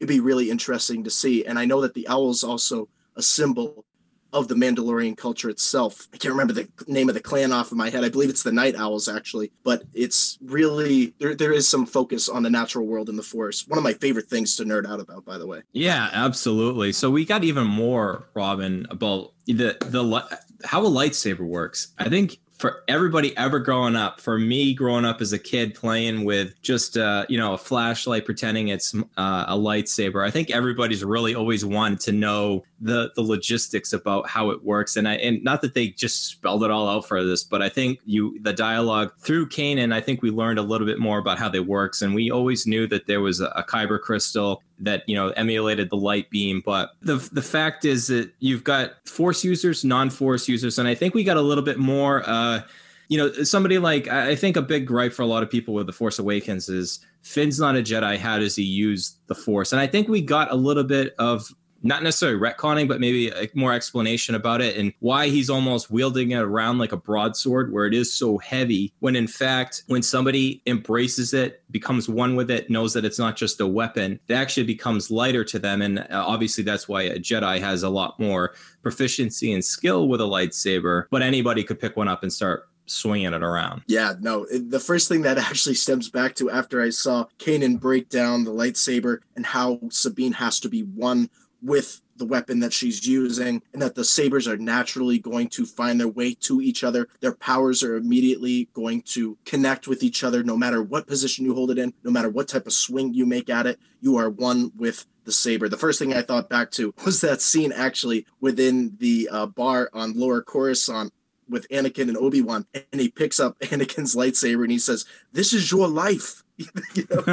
it'd 0.00 0.08
be 0.08 0.20
really 0.20 0.50
interesting 0.50 1.04
to 1.04 1.10
see. 1.10 1.44
And 1.44 1.58
I 1.58 1.66
know 1.66 1.82
that 1.82 1.92
the 1.92 2.08
owl 2.08 2.30
is 2.30 2.42
also 2.42 2.88
a 3.14 3.20
symbol 3.20 3.84
of 4.32 4.48
the 4.48 4.54
Mandalorian 4.54 5.16
culture 5.16 5.50
itself. 5.50 6.08
I 6.12 6.16
can't 6.16 6.32
remember 6.32 6.52
the 6.52 6.68
name 6.86 7.08
of 7.08 7.14
the 7.14 7.20
clan 7.20 7.52
off 7.52 7.70
of 7.70 7.76
my 7.76 7.90
head. 7.90 8.04
I 8.04 8.08
believe 8.08 8.30
it's 8.30 8.42
the 8.42 8.52
Night 8.52 8.74
Owls, 8.76 9.08
actually. 9.08 9.52
But 9.62 9.84
it's 9.92 10.38
really 10.42 11.14
there. 11.18 11.34
There 11.34 11.52
is 11.52 11.68
some 11.68 11.86
focus 11.86 12.28
on 12.28 12.42
the 12.42 12.50
natural 12.50 12.86
world 12.86 13.08
in 13.08 13.16
the 13.16 13.22
Force. 13.22 13.66
One 13.68 13.78
of 13.78 13.84
my 13.84 13.94
favorite 13.94 14.28
things 14.28 14.56
to 14.56 14.64
nerd 14.64 14.86
out 14.86 15.00
about, 15.00 15.24
by 15.24 15.38
the 15.38 15.46
way. 15.46 15.62
Yeah, 15.72 16.08
absolutely. 16.12 16.92
So 16.92 17.10
we 17.10 17.24
got 17.24 17.44
even 17.44 17.66
more, 17.66 18.28
Robin, 18.34 18.86
about 18.90 19.32
the 19.46 19.76
the 19.80 20.38
how 20.64 20.86
a 20.86 20.90
lightsaber 20.90 21.40
works. 21.40 21.88
I 21.98 22.08
think 22.08 22.38
for 22.62 22.84
everybody 22.86 23.36
ever 23.36 23.58
growing 23.58 23.96
up, 23.96 24.20
for 24.20 24.38
me 24.38 24.72
growing 24.72 25.04
up 25.04 25.20
as 25.20 25.32
a 25.32 25.38
kid 25.38 25.74
playing 25.74 26.24
with 26.24 26.62
just 26.62 26.96
uh, 26.96 27.26
you 27.28 27.36
know 27.36 27.54
a 27.54 27.58
flashlight 27.58 28.24
pretending 28.24 28.68
it's 28.68 28.94
uh, 28.94 29.44
a 29.48 29.56
lightsaber, 29.56 30.24
I 30.24 30.30
think 30.30 30.48
everybody's 30.48 31.04
really 31.04 31.34
always 31.34 31.64
wanted 31.64 31.98
to 32.00 32.12
know 32.12 32.62
the 32.82 33.12
the 33.14 33.22
logistics 33.22 33.92
about 33.92 34.28
how 34.28 34.50
it 34.50 34.64
works. 34.64 34.96
And 34.96 35.08
I 35.08 35.14
and 35.14 35.42
not 35.44 35.62
that 35.62 35.74
they 35.74 35.88
just 35.88 36.26
spelled 36.26 36.64
it 36.64 36.70
all 36.70 36.88
out 36.88 37.06
for 37.06 37.24
this, 37.24 37.44
but 37.44 37.62
I 37.62 37.68
think 37.68 38.00
you 38.04 38.38
the 38.40 38.52
dialogue 38.52 39.12
through 39.18 39.48
Kanan, 39.48 39.94
I 39.94 40.00
think 40.00 40.20
we 40.20 40.30
learned 40.30 40.58
a 40.58 40.62
little 40.62 40.86
bit 40.86 40.98
more 40.98 41.18
about 41.18 41.38
how 41.38 41.48
they 41.48 41.60
works. 41.60 42.02
And 42.02 42.14
we 42.14 42.30
always 42.30 42.66
knew 42.66 42.88
that 42.88 43.06
there 43.06 43.20
was 43.20 43.40
a, 43.40 43.46
a 43.54 43.62
kyber 43.62 44.00
crystal 44.00 44.62
that 44.80 45.08
you 45.08 45.14
know 45.14 45.28
emulated 45.30 45.90
the 45.90 45.96
light 45.96 46.28
beam 46.30 46.60
but 46.64 46.90
the 47.02 47.16
the 47.32 47.42
fact 47.42 47.84
is 47.84 48.08
that 48.08 48.32
you've 48.40 48.64
got 48.64 48.94
force 49.06 49.44
users 49.44 49.84
non-force 49.84 50.48
users 50.48 50.76
and 50.76 50.88
i 50.88 50.94
think 50.94 51.14
we 51.14 51.22
got 51.22 51.36
a 51.36 51.42
little 51.42 51.62
bit 51.62 51.78
more 51.78 52.28
uh 52.28 52.60
you 53.08 53.16
know 53.16 53.30
somebody 53.44 53.78
like 53.78 54.08
i 54.08 54.34
think 54.34 54.56
a 54.56 54.62
big 54.62 54.86
gripe 54.86 55.12
for 55.12 55.22
a 55.22 55.26
lot 55.26 55.42
of 55.42 55.50
people 55.50 55.72
with 55.72 55.86
the 55.86 55.92
force 55.92 56.18
awakens 56.18 56.68
is 56.68 56.98
finn's 57.22 57.60
not 57.60 57.76
a 57.76 57.82
jedi 57.82 58.18
how 58.18 58.38
does 58.38 58.56
he 58.56 58.64
use 58.64 59.16
the 59.28 59.34
force 59.34 59.72
and 59.72 59.80
i 59.80 59.86
think 59.86 60.08
we 60.08 60.20
got 60.20 60.50
a 60.50 60.56
little 60.56 60.84
bit 60.84 61.14
of 61.18 61.48
not 61.82 62.02
necessarily 62.02 62.38
retconning, 62.38 62.88
but 62.88 63.00
maybe 63.00 63.28
a 63.28 63.48
more 63.54 63.72
explanation 63.72 64.34
about 64.34 64.60
it 64.60 64.76
and 64.76 64.92
why 65.00 65.28
he's 65.28 65.50
almost 65.50 65.90
wielding 65.90 66.30
it 66.30 66.38
around 66.38 66.78
like 66.78 66.92
a 66.92 66.96
broadsword 66.96 67.72
where 67.72 67.86
it 67.86 67.94
is 67.94 68.12
so 68.12 68.38
heavy. 68.38 68.92
When 69.00 69.16
in 69.16 69.26
fact, 69.26 69.82
when 69.86 70.02
somebody 70.02 70.62
embraces 70.66 71.34
it, 71.34 71.62
becomes 71.70 72.08
one 72.08 72.36
with 72.36 72.50
it, 72.50 72.70
knows 72.70 72.92
that 72.94 73.04
it's 73.04 73.18
not 73.18 73.36
just 73.36 73.60
a 73.60 73.66
weapon, 73.66 74.20
it 74.28 74.34
actually 74.34 74.66
becomes 74.66 75.10
lighter 75.10 75.44
to 75.44 75.58
them. 75.58 75.82
And 75.82 76.00
uh, 76.00 76.06
obviously, 76.10 76.64
that's 76.64 76.88
why 76.88 77.02
a 77.02 77.18
Jedi 77.18 77.60
has 77.60 77.82
a 77.82 77.90
lot 77.90 78.18
more 78.20 78.54
proficiency 78.82 79.52
and 79.52 79.64
skill 79.64 80.08
with 80.08 80.20
a 80.20 80.24
lightsaber, 80.24 81.04
but 81.10 81.22
anybody 81.22 81.64
could 81.64 81.80
pick 81.80 81.96
one 81.96 82.08
up 82.08 82.22
and 82.22 82.32
start 82.32 82.68
swinging 82.86 83.32
it 83.32 83.42
around. 83.42 83.82
Yeah, 83.86 84.14
no. 84.20 84.46
The 84.50 84.80
first 84.80 85.08
thing 85.08 85.22
that 85.22 85.38
actually 85.50 85.74
stems 85.74 86.10
back 86.10 86.34
to 86.36 86.50
after 86.50 86.82
I 86.82 86.90
saw 86.90 87.26
Kanan 87.38 87.80
break 87.80 88.08
down 88.08 88.44
the 88.44 88.52
lightsaber 88.52 89.18
and 89.36 89.46
how 89.46 89.80
Sabine 89.90 90.32
has 90.32 90.60
to 90.60 90.68
be 90.68 90.82
one 90.82 91.30
with 91.62 92.02
the 92.16 92.26
weapon 92.26 92.60
that 92.60 92.72
she's 92.72 93.06
using, 93.06 93.62
and 93.72 93.80
that 93.80 93.94
the 93.94 94.04
sabers 94.04 94.46
are 94.46 94.56
naturally 94.56 95.18
going 95.18 95.48
to 95.48 95.64
find 95.64 95.98
their 95.98 96.08
way 96.08 96.34
to 96.34 96.60
each 96.60 96.84
other. 96.84 97.08
Their 97.20 97.34
powers 97.34 97.82
are 97.82 97.96
immediately 97.96 98.68
going 98.74 99.02
to 99.02 99.38
connect 99.44 99.88
with 99.88 100.02
each 100.02 100.22
other 100.22 100.42
no 100.42 100.56
matter 100.56 100.82
what 100.82 101.06
position 101.06 101.44
you 101.44 101.54
hold 101.54 101.70
it 101.70 101.78
in, 101.78 101.94
no 102.04 102.10
matter 102.10 102.28
what 102.28 102.48
type 102.48 102.66
of 102.66 102.72
swing 102.72 103.14
you 103.14 103.26
make 103.26 103.48
at 103.48 103.66
it. 103.66 103.80
You 104.00 104.16
are 104.18 104.28
one 104.28 104.72
with 104.76 105.06
the 105.24 105.32
saber. 105.32 105.68
The 105.68 105.78
first 105.78 105.98
thing 105.98 106.14
I 106.14 106.22
thought 106.22 106.48
back 106.48 106.70
to 106.72 106.94
was 107.04 107.20
that 107.20 107.40
scene 107.40 107.72
actually 107.72 108.26
within 108.40 108.96
the 108.98 109.28
uh, 109.30 109.46
bar 109.46 109.90
on 109.92 110.12
Lower 110.14 110.42
Coruscant 110.42 111.12
with 111.48 111.68
Anakin 111.68 112.08
and 112.08 112.16
Obi 112.16 112.40
Wan, 112.40 112.66
and 112.74 113.00
he 113.00 113.08
picks 113.08 113.40
up 113.40 113.58
Anakin's 113.60 114.14
lightsaber 114.14 114.62
and 114.62 114.72
he 114.72 114.78
says, 114.78 115.04
"This 115.32 115.52
is 115.52 115.70
your 115.70 115.88
life." 115.88 116.42
you 116.94 117.06
know, 117.10 117.24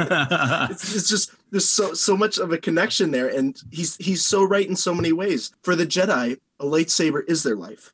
it's, 0.70 0.94
it's, 0.94 1.08
just 1.08 1.32
there's 1.50 1.68
so 1.68 1.94
so 1.94 2.16
much 2.16 2.38
of 2.38 2.52
a 2.52 2.58
connection 2.58 3.10
there, 3.10 3.28
and 3.28 3.60
he's 3.70 3.96
he's 3.96 4.24
so 4.24 4.44
right 4.44 4.68
in 4.68 4.76
so 4.76 4.94
many 4.94 5.12
ways. 5.12 5.52
For 5.62 5.76
the 5.76 5.86
Jedi, 5.86 6.38
a 6.58 6.64
lightsaber 6.64 7.22
is 7.28 7.42
their 7.42 7.56
life. 7.56 7.92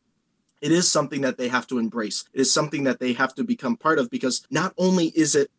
It 0.60 0.72
is 0.72 0.90
something 0.90 1.20
that 1.20 1.38
they 1.38 1.48
have 1.48 1.66
to 1.68 1.78
embrace. 1.78 2.24
It 2.32 2.40
is 2.40 2.52
something 2.52 2.84
that 2.84 2.98
they 2.98 3.12
have 3.12 3.34
to 3.34 3.44
become 3.44 3.76
part 3.76 3.98
of 3.98 4.10
because 4.10 4.46
not 4.50 4.72
only 4.78 5.06
is 5.08 5.34
it 5.34 5.50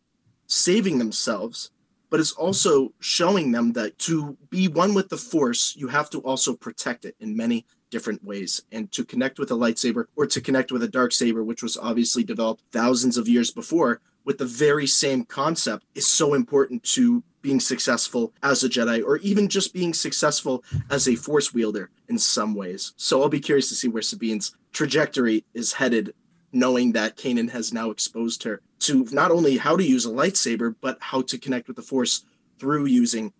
saving 0.46 0.98
themselves, 0.98 1.70
but 2.10 2.20
it's 2.20 2.32
also 2.32 2.92
showing 3.00 3.52
them 3.52 3.72
that 3.72 3.98
to 3.98 4.36
be 4.50 4.68
one 4.68 4.94
with 4.94 5.08
the 5.08 5.16
Force, 5.16 5.74
you 5.76 5.88
have 5.88 6.10
to 6.10 6.20
also 6.20 6.54
protect 6.54 7.04
it 7.04 7.14
in 7.20 7.36
many 7.36 7.66
different 7.90 8.24
ways. 8.24 8.62
And 8.72 8.90
to 8.92 9.04
connect 9.04 9.38
with 9.38 9.50
a 9.50 9.54
lightsaber 9.54 10.06
or 10.16 10.26
to 10.26 10.40
connect 10.40 10.72
with 10.72 10.82
a 10.82 10.88
dark 10.88 11.12
saber, 11.12 11.44
which 11.44 11.62
was 11.62 11.76
obviously 11.76 12.24
developed 12.24 12.62
thousands 12.72 13.16
of 13.16 13.28
years 13.28 13.50
before, 13.50 14.00
with 14.28 14.36
the 14.36 14.44
very 14.44 14.86
same 14.86 15.24
concept 15.24 15.86
is 15.94 16.06
so 16.06 16.34
important 16.34 16.82
to 16.82 17.24
being 17.40 17.58
successful 17.58 18.30
as 18.42 18.62
a 18.62 18.68
Jedi 18.68 19.02
or 19.02 19.16
even 19.18 19.48
just 19.48 19.72
being 19.72 19.94
successful 19.94 20.62
as 20.90 21.08
a 21.08 21.16
force 21.16 21.54
wielder 21.54 21.88
in 22.10 22.18
some 22.18 22.54
ways. 22.54 22.92
So 22.98 23.22
I'll 23.22 23.30
be 23.30 23.40
curious 23.40 23.70
to 23.70 23.74
see 23.74 23.88
where 23.88 24.02
Sabine's 24.02 24.54
trajectory 24.70 25.46
is 25.54 25.72
headed, 25.72 26.12
knowing 26.52 26.92
that 26.92 27.16
Kanan 27.16 27.48
has 27.48 27.72
now 27.72 27.88
exposed 27.88 28.42
her 28.42 28.60
to 28.80 29.08
not 29.12 29.30
only 29.30 29.56
how 29.56 29.78
to 29.78 29.82
use 29.82 30.04
a 30.04 30.10
lightsaber, 30.10 30.74
but 30.82 30.98
how 31.00 31.22
to 31.22 31.38
connect 31.38 31.66
with 31.66 31.76
the 31.76 31.82
force 31.82 32.26
through 32.58 32.84
using 32.84 33.32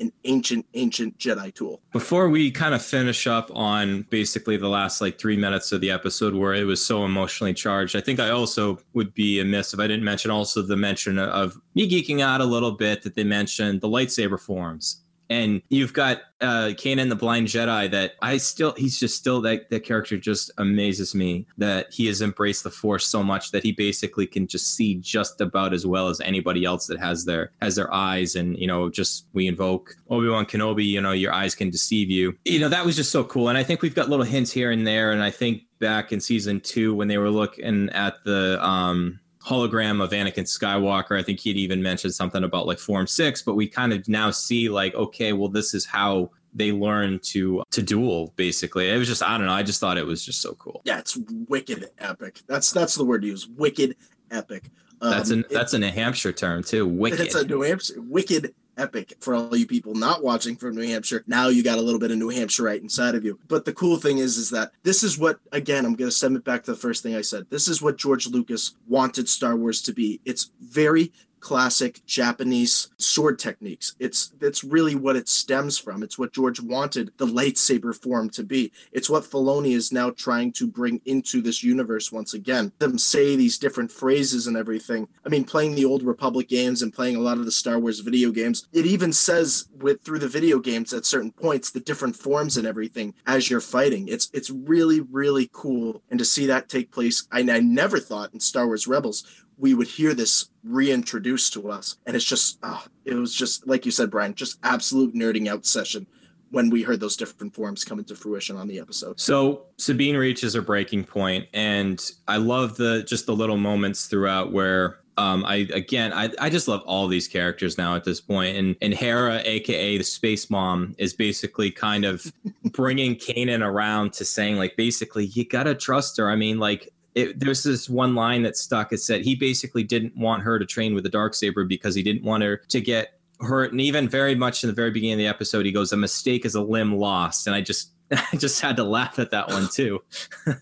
an 0.00 0.12
ancient, 0.24 0.66
ancient 0.74 1.18
Jedi 1.18 1.54
tool. 1.54 1.80
Before 1.92 2.28
we 2.28 2.50
kind 2.50 2.74
of 2.74 2.82
finish 2.82 3.26
up 3.26 3.50
on 3.54 4.06
basically 4.10 4.56
the 4.56 4.68
last 4.68 5.00
like 5.00 5.18
three 5.18 5.36
minutes 5.36 5.72
of 5.72 5.80
the 5.80 5.90
episode 5.90 6.34
where 6.34 6.54
it 6.54 6.64
was 6.64 6.84
so 6.84 7.04
emotionally 7.04 7.54
charged, 7.54 7.94
I 7.94 8.00
think 8.00 8.18
I 8.18 8.30
also 8.30 8.78
would 8.94 9.14
be 9.14 9.40
amiss 9.40 9.74
if 9.74 9.80
I 9.80 9.86
didn't 9.86 10.04
mention 10.04 10.30
also 10.30 10.62
the 10.62 10.76
mention 10.76 11.18
of 11.18 11.60
me 11.74 11.88
geeking 11.88 12.20
out 12.20 12.40
a 12.40 12.46
little 12.46 12.72
bit 12.72 13.02
that 13.02 13.14
they 13.14 13.24
mentioned 13.24 13.80
the 13.80 13.88
lightsaber 13.88 14.40
forms 14.40 15.02
and 15.30 15.62
you've 15.68 15.92
got 15.92 16.22
uh 16.40 16.72
Kanan 16.74 17.08
the 17.08 17.16
blind 17.16 17.46
Jedi 17.46 17.90
that 17.92 18.14
I 18.20 18.36
still 18.36 18.74
he's 18.76 18.98
just 18.98 19.16
still 19.16 19.40
that 19.42 19.70
that 19.70 19.84
character 19.84 20.18
just 20.18 20.50
amazes 20.58 21.14
me 21.14 21.46
that 21.56 21.92
he 21.92 22.06
has 22.06 22.20
embraced 22.20 22.64
the 22.64 22.70
force 22.70 23.06
so 23.06 23.22
much 23.22 23.52
that 23.52 23.62
he 23.62 23.72
basically 23.72 24.26
can 24.26 24.46
just 24.46 24.74
see 24.74 24.96
just 24.96 25.40
about 25.40 25.72
as 25.72 25.86
well 25.86 26.08
as 26.08 26.20
anybody 26.20 26.64
else 26.64 26.86
that 26.88 26.98
has 26.98 27.24
their 27.24 27.52
has 27.62 27.76
their 27.76 27.92
eyes. 27.94 28.34
And 28.34 28.58
you 28.58 28.66
know 28.66 28.90
just 28.90 29.26
we 29.32 29.46
invoke 29.46 29.94
Obi-Wan 30.10 30.46
Kenobi 30.46 30.84
you 30.84 31.00
know 31.00 31.12
your 31.12 31.32
eyes 31.32 31.54
can 31.54 31.70
deceive 31.70 32.10
you. 32.10 32.36
You 32.44 32.58
know 32.58 32.68
that 32.68 32.84
was 32.84 32.96
just 32.96 33.12
so 33.12 33.22
cool. 33.22 33.48
And 33.48 33.56
I 33.56 33.62
think 33.62 33.82
we've 33.82 33.94
got 33.94 34.10
little 34.10 34.26
hints 34.26 34.50
here 34.50 34.72
and 34.72 34.86
there. 34.86 35.12
And 35.12 35.22
I 35.22 35.30
think 35.30 35.62
back 35.78 36.12
in 36.12 36.20
season 36.20 36.60
2 36.60 36.94
when 36.94 37.08
they 37.08 37.16
were 37.16 37.30
looking 37.30 37.88
at 37.90 38.22
the 38.24 38.62
um 38.64 39.19
hologram 39.44 40.02
of 40.02 40.10
Anakin 40.10 40.44
Skywalker. 40.44 41.18
I 41.18 41.22
think 41.22 41.40
he'd 41.40 41.56
even 41.56 41.82
mentioned 41.82 42.14
something 42.14 42.44
about 42.44 42.66
like 42.66 42.78
Form 42.78 43.06
Six, 43.06 43.42
but 43.42 43.54
we 43.54 43.66
kind 43.66 43.92
of 43.92 44.06
now 44.08 44.30
see 44.30 44.68
like, 44.68 44.94
okay, 44.94 45.32
well, 45.32 45.48
this 45.48 45.74
is 45.74 45.86
how 45.86 46.30
they 46.54 46.72
learn 46.72 47.18
to 47.20 47.62
to 47.70 47.82
duel. 47.82 48.32
Basically, 48.36 48.90
it 48.90 48.96
was 48.96 49.08
just 49.08 49.22
I 49.22 49.36
don't 49.38 49.46
know. 49.46 49.52
I 49.52 49.62
just 49.62 49.80
thought 49.80 49.98
it 49.98 50.06
was 50.06 50.24
just 50.24 50.40
so 50.40 50.54
cool. 50.54 50.82
Yeah, 50.84 50.98
it's 50.98 51.18
wicked 51.48 51.90
epic. 51.98 52.40
That's 52.46 52.72
that's 52.72 52.94
the 52.94 53.04
word 53.04 53.22
to 53.22 53.28
use. 53.28 53.48
Wicked 53.48 53.96
epic. 54.30 54.70
Um, 55.00 55.10
that's 55.10 55.30
an 55.30 55.44
that's 55.50 55.72
a 55.72 55.78
New 55.78 55.90
Hampshire 55.90 56.32
term 56.32 56.62
too. 56.62 56.86
Wicked. 56.86 57.20
It's 57.30 57.34
a 57.34 57.46
New 57.46 57.62
Hampshire 57.62 58.00
wicked 58.00 58.54
epic 58.80 59.14
for 59.20 59.34
all 59.34 59.56
you 59.56 59.66
people 59.66 59.94
not 59.94 60.24
watching 60.24 60.56
from 60.56 60.74
New 60.74 60.86
Hampshire. 60.86 61.22
Now 61.26 61.48
you 61.48 61.62
got 61.62 61.78
a 61.78 61.82
little 61.82 62.00
bit 62.00 62.10
of 62.10 62.18
New 62.18 62.30
Hampshire 62.30 62.64
right 62.64 62.80
inside 62.80 63.14
of 63.14 63.24
you. 63.24 63.38
But 63.48 63.64
the 63.64 63.72
cool 63.72 63.98
thing 63.98 64.18
is, 64.18 64.36
is 64.36 64.50
that 64.50 64.72
this 64.82 65.02
is 65.02 65.18
what, 65.18 65.38
again, 65.52 65.84
I'm 65.84 65.94
going 65.94 66.10
to 66.10 66.16
send 66.16 66.36
it 66.36 66.44
back 66.44 66.64
to 66.64 66.72
the 66.72 66.76
first 66.76 67.02
thing 67.02 67.14
I 67.14 67.20
said. 67.20 67.46
This 67.50 67.68
is 67.68 67.82
what 67.82 67.98
George 67.98 68.26
Lucas 68.26 68.74
wanted 68.88 69.28
Star 69.28 69.56
Wars 69.56 69.82
to 69.82 69.92
be. 69.92 70.20
It's 70.24 70.50
very 70.60 71.12
classic 71.40 72.04
Japanese 72.06 72.88
sword 72.98 73.38
techniques. 73.38 73.94
It's 73.98 74.28
that's 74.38 74.62
really 74.62 74.94
what 74.94 75.16
it 75.16 75.28
stems 75.28 75.78
from. 75.78 76.02
It's 76.02 76.18
what 76.18 76.32
George 76.32 76.60
wanted 76.60 77.12
the 77.16 77.26
lightsaber 77.26 77.94
form 77.94 78.30
to 78.30 78.42
be. 78.42 78.72
It's 78.92 79.10
what 79.10 79.24
Filoni 79.24 79.74
is 79.74 79.92
now 79.92 80.10
trying 80.10 80.52
to 80.52 80.66
bring 80.66 81.00
into 81.04 81.40
this 81.42 81.62
universe 81.62 82.12
once 82.12 82.34
again. 82.34 82.72
Them 82.78 82.98
say 82.98 83.36
these 83.36 83.58
different 83.58 83.90
phrases 83.90 84.46
and 84.46 84.56
everything. 84.56 85.08
I 85.24 85.28
mean, 85.28 85.44
playing 85.44 85.74
the 85.74 85.84
old 85.84 86.02
Republic 86.02 86.48
games 86.48 86.82
and 86.82 86.92
playing 86.92 87.16
a 87.16 87.20
lot 87.20 87.38
of 87.38 87.44
the 87.44 87.52
Star 87.52 87.78
Wars 87.78 88.00
video 88.00 88.30
games, 88.30 88.68
it 88.72 88.86
even 88.86 89.12
says 89.12 89.68
with 89.78 90.02
through 90.02 90.18
the 90.18 90.28
video 90.28 90.58
games 90.58 90.92
at 90.92 91.06
certain 91.06 91.32
points 91.32 91.70
the 91.70 91.80
different 91.80 92.16
forms 92.16 92.56
and 92.56 92.66
everything 92.66 93.14
as 93.26 93.50
you're 93.50 93.60
fighting. 93.60 94.08
It's 94.08 94.30
it's 94.32 94.50
really 94.50 95.00
really 95.00 95.50
cool, 95.52 96.02
and 96.10 96.18
to 96.18 96.24
see 96.24 96.46
that 96.46 96.68
take 96.68 96.90
place, 96.90 97.26
I, 97.32 97.40
I 97.40 97.60
never 97.60 97.98
thought 97.98 98.32
in 98.34 98.40
Star 98.40 98.66
Wars 98.66 98.86
Rebels 98.86 99.24
we 99.60 99.74
would 99.74 99.86
hear 99.86 100.14
this 100.14 100.48
reintroduced 100.64 101.52
to 101.52 101.70
us. 101.70 101.96
And 102.06 102.16
it's 102.16 102.24
just, 102.24 102.58
oh, 102.62 102.82
it 103.04 103.14
was 103.14 103.34
just, 103.34 103.66
like 103.66 103.84
you 103.84 103.92
said, 103.92 104.10
Brian, 104.10 104.34
just 104.34 104.58
absolute 104.62 105.14
nerding 105.14 105.48
out 105.48 105.66
session 105.66 106.06
when 106.50 106.70
we 106.70 106.82
heard 106.82 106.98
those 106.98 107.16
different 107.16 107.54
forms 107.54 107.84
come 107.84 107.98
into 107.98 108.16
fruition 108.16 108.56
on 108.56 108.66
the 108.66 108.80
episode. 108.80 109.20
So 109.20 109.66
Sabine 109.76 110.16
reaches 110.16 110.54
her 110.54 110.62
breaking 110.62 111.04
point, 111.04 111.46
and 111.54 112.00
I 112.26 112.38
love 112.38 112.76
the 112.76 113.04
just 113.04 113.26
the 113.26 113.34
little 113.34 113.56
moments 113.56 114.06
throughout 114.06 114.50
where 114.50 114.98
Um, 115.16 115.44
I 115.44 115.68
again, 115.74 116.12
I, 116.14 116.30
I 116.38 116.48
just 116.48 116.66
love 116.66 116.82
all 116.86 117.06
these 117.06 117.28
characters 117.28 117.76
now 117.76 117.94
at 117.94 118.04
this 118.04 118.20
point, 118.22 118.56
and 118.56 118.76
and 118.80 118.94
Hera, 118.94 119.42
aka 119.44 119.98
the 119.98 120.04
Space 120.04 120.48
Mom, 120.48 120.94
is 120.98 121.12
basically 121.12 121.70
kind 121.70 122.04
of 122.06 122.32
bringing 122.64 123.16
Kanan 123.16 123.62
around 123.62 124.14
to 124.14 124.24
saying 124.24 124.56
like 124.56 124.76
basically 124.76 125.26
you 125.26 125.44
gotta 125.44 125.74
trust 125.74 126.16
her. 126.16 126.30
I 126.30 126.36
mean, 126.36 126.58
like 126.58 126.92
it, 127.14 127.38
there's 127.40 127.62
this 127.62 127.88
one 127.88 128.14
line 128.14 128.42
that 128.42 128.56
stuck. 128.56 128.92
It 128.92 128.98
said 128.98 129.22
he 129.22 129.34
basically 129.34 129.82
didn't 129.82 130.16
want 130.16 130.42
her 130.42 130.58
to 130.58 130.66
train 130.66 130.94
with 130.94 131.04
the 131.04 131.10
dark 131.10 131.34
saber 131.34 131.64
because 131.64 131.94
he 131.94 132.02
didn't 132.02 132.24
want 132.24 132.42
her 132.42 132.58
to 132.68 132.80
get 132.80 133.18
hurt. 133.40 133.72
And 133.72 133.80
even 133.80 134.08
very 134.08 134.34
much 134.34 134.62
in 134.62 134.68
the 134.68 134.74
very 134.74 134.90
beginning 134.90 135.14
of 135.14 135.18
the 135.18 135.26
episode, 135.26 135.66
he 135.66 135.72
goes, 135.72 135.92
"A 135.92 135.96
mistake 135.96 136.44
is 136.44 136.54
a 136.54 136.62
limb 136.62 136.96
lost." 136.96 137.46
And 137.46 137.56
I 137.56 137.60
just 137.60 137.92
I 138.32 138.36
just 138.36 138.60
had 138.60 138.76
to 138.76 138.84
laugh 138.84 139.18
at 139.18 139.30
that 139.30 139.48
one 139.48 139.68
too. 139.68 140.02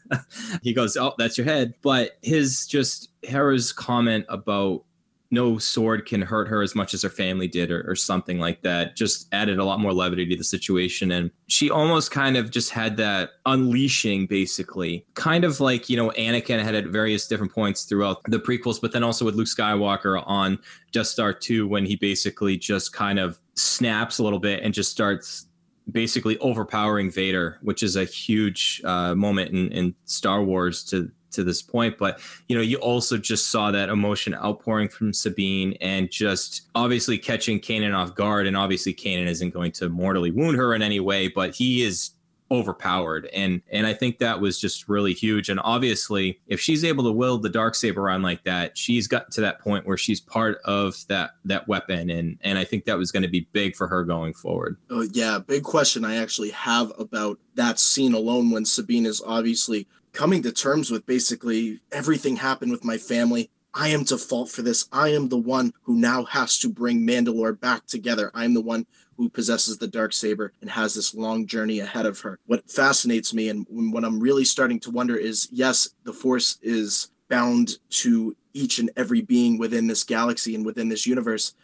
he 0.63 0.73
goes, 0.73 0.97
"Oh, 0.97 1.15
that's 1.19 1.39
your 1.39 1.47
head." 1.47 1.75
But 1.83 2.19
his 2.23 2.67
just 2.67 3.11
Hera's 3.25 3.73
comment 3.73 4.27
about 4.29 4.85
no 5.31 5.59
sword 5.59 6.07
can 6.07 6.23
hurt 6.23 6.49
her 6.49 6.63
as 6.63 6.75
much 6.75 6.95
as 6.95 7.03
her 7.03 7.09
family 7.11 7.49
did 7.49 7.71
or, 7.71 7.85
or, 7.91 7.95
something 7.95 8.39
like 8.39 8.63
that. 8.63 8.97
Just 8.97 9.29
added 9.33 9.59
a 9.59 9.65
lot 9.65 9.79
more 9.79 9.93
levity 9.93 10.27
to 10.27 10.37
the 10.37 10.45
situation. 10.45 11.13
And 11.13 11.31
she 11.49 11.69
almost 11.69 12.11
kind 12.11 12.37
of 12.37 12.51
just 12.51 12.71
had 12.71 12.97
that 12.97 13.33
unleashing 13.45 14.27
basically. 14.27 15.05
Kind 15.15 15.45
of 15.45 15.61
like 15.61 15.91
you 15.91 15.97
know 15.97 16.11
anakin 16.11 16.63
had 16.63 16.75
at 16.75 16.87
various 16.87 17.27
different 17.27 17.53
points 17.53 17.85
throughout 17.85 18.23
the 18.25 18.39
prequels 18.39 18.81
but 18.81 18.93
then 18.93 19.03
also 19.03 19.25
with 19.25 19.35
luke 19.35 19.49
skywalker 19.49 20.23
on 20.27 20.59
death 20.93 21.07
star 21.07 21.33
2 21.33 21.67
when 21.67 21.85
he 21.85 21.97
basically 21.97 22.57
just 22.57 22.93
kind 22.93 23.19
of 23.19 23.39
snaps 23.55 24.19
a 24.19 24.23
little 24.23 24.39
bit 24.39 24.63
and 24.63 24.75
just 24.75 24.91
starts 24.91 25.47
basically 25.91 26.39
overpowering 26.39 27.11
vader 27.11 27.59
which 27.63 27.83
is 27.83 27.97
a 27.97 28.05
huge 28.05 28.81
uh, 28.85 29.15
moment 29.15 29.51
in, 29.51 29.71
in 29.73 29.95
star 30.05 30.43
wars 30.43 30.85
to 30.85 31.11
to 31.31 31.45
this 31.45 31.63
point 31.63 31.99
but 31.99 32.21
you 32.49 32.57
know 32.57 32.63
you 32.63 32.77
also 32.79 33.17
just 33.17 33.49
saw 33.49 33.71
that 33.71 33.89
emotion 33.89 34.35
outpouring 34.35 34.89
from 34.89 35.13
sabine 35.13 35.75
and 35.81 36.11
just 36.11 36.63
obviously 36.75 37.19
catching 37.19 37.61
kanan 37.61 37.95
off 37.95 38.15
guard 38.15 38.47
and 38.47 38.57
obviously 38.57 38.95
kanan 38.95 39.27
isn't 39.27 39.51
going 39.51 39.73
to 39.73 39.89
mortally 39.89 40.31
wound 40.31 40.57
her 40.57 40.75
in 40.75 40.83
any 40.83 41.01
way 41.01 41.29
but 41.29 41.55
he 41.55 41.83
is 41.83 42.13
overpowered 42.51 43.27
and 43.35 43.61
and 43.71 43.87
i 43.87 43.93
think 43.93 44.19
that 44.19 44.41
was 44.41 44.59
just 44.59 44.89
really 44.89 45.13
huge 45.13 45.51
and 45.51 45.61
obviously 45.65 46.41
if 46.47 46.59
she's 46.59 46.83
able 46.83 47.05
to 47.05 47.13
wield 47.13 47.43
the 47.43 47.49
dark 47.49 47.75
saber 47.75 48.01
around 48.01 48.23
like 48.23 48.43
that 48.45 48.77
she's 48.77 49.07
gotten 49.07 49.31
to 49.31 49.43
that 49.43 49.59
point 49.59 49.87
where 49.87 49.99
she's 49.99 50.21
part 50.21 50.59
of 50.65 50.97
that 51.09 51.33
that 51.45 51.69
weapon 51.69 52.09
and 52.09 52.39
and 52.41 52.59
i 52.59 52.65
think 52.65 52.87
that 52.87 52.97
was 52.97 53.13
going 53.13 53.23
to 53.23 53.29
be 53.29 53.47
big 53.53 53.77
for 53.77 53.87
her 53.87 54.03
going 54.03 54.33
forward. 54.33 54.79
Oh 54.89 55.07
yeah 55.13 55.39
big 55.39 55.63
question 55.63 56.07
i 56.07 56.17
actually 56.17 56.51
have 56.51 56.91
about 56.99 57.39
that 57.55 57.79
scene 57.79 58.15
alone 58.15 58.51
when 58.51 58.65
sabine 58.65 59.05
is 59.05 59.21
obviously 59.27 59.87
coming 60.19 60.43
to 60.43 60.51
terms 60.51 60.91
with 60.91 61.07
basically 61.07 61.81
everything 61.93 62.35
happened 62.35 62.73
with 62.73 62.85
my 62.85 62.99
family. 62.99 63.49
I 63.73 63.91
am 63.91 64.05
to 64.07 64.19
fault 64.19 64.51
for 64.51 64.63
this. 64.63 64.89
I 64.91 65.11
am 65.11 65.29
the 65.29 65.39
one 65.39 65.73
who 65.83 65.95
now 65.95 66.25
has 66.25 66.59
to 66.59 66.69
bring 66.69 67.07
Mandalore 67.07 67.61
back 67.61 67.87
together. 67.87 68.33
I 68.35 68.45
am 68.45 68.53
the 68.53 68.61
one 68.61 68.85
who 69.17 69.29
possesses 69.29 69.79
the 69.79 69.87
dark 69.87 70.13
saber 70.13 70.53
and 70.61 70.69
has 70.71 70.93
this 70.93 71.15
long 71.15 71.47
journey 71.47 71.79
ahead 71.79 72.05
of 72.05 72.19
her. 72.23 72.41
What 72.47 72.69
fascinates 72.69 73.33
me 73.33 73.49
and 73.49 73.65
what 73.71 74.05
I'm 74.05 74.19
really 74.19 74.45
starting 74.45 74.81
to 74.81 74.91
wonder 74.91 75.15
is 75.15 75.49
yes, 75.53 75.91
the 76.03 76.13
force 76.13 76.59
is 76.63 77.13
bound 77.31 77.79
to 77.91 78.37
each 78.55 78.81
and 78.81 78.91
every 78.97 79.21
being 79.21 79.57
within 79.57 79.87
this 79.87 80.03
galaxy 80.03 80.57
and 80.57 80.67
within 80.67 80.89
this 80.89 81.07
universe. 81.07 81.55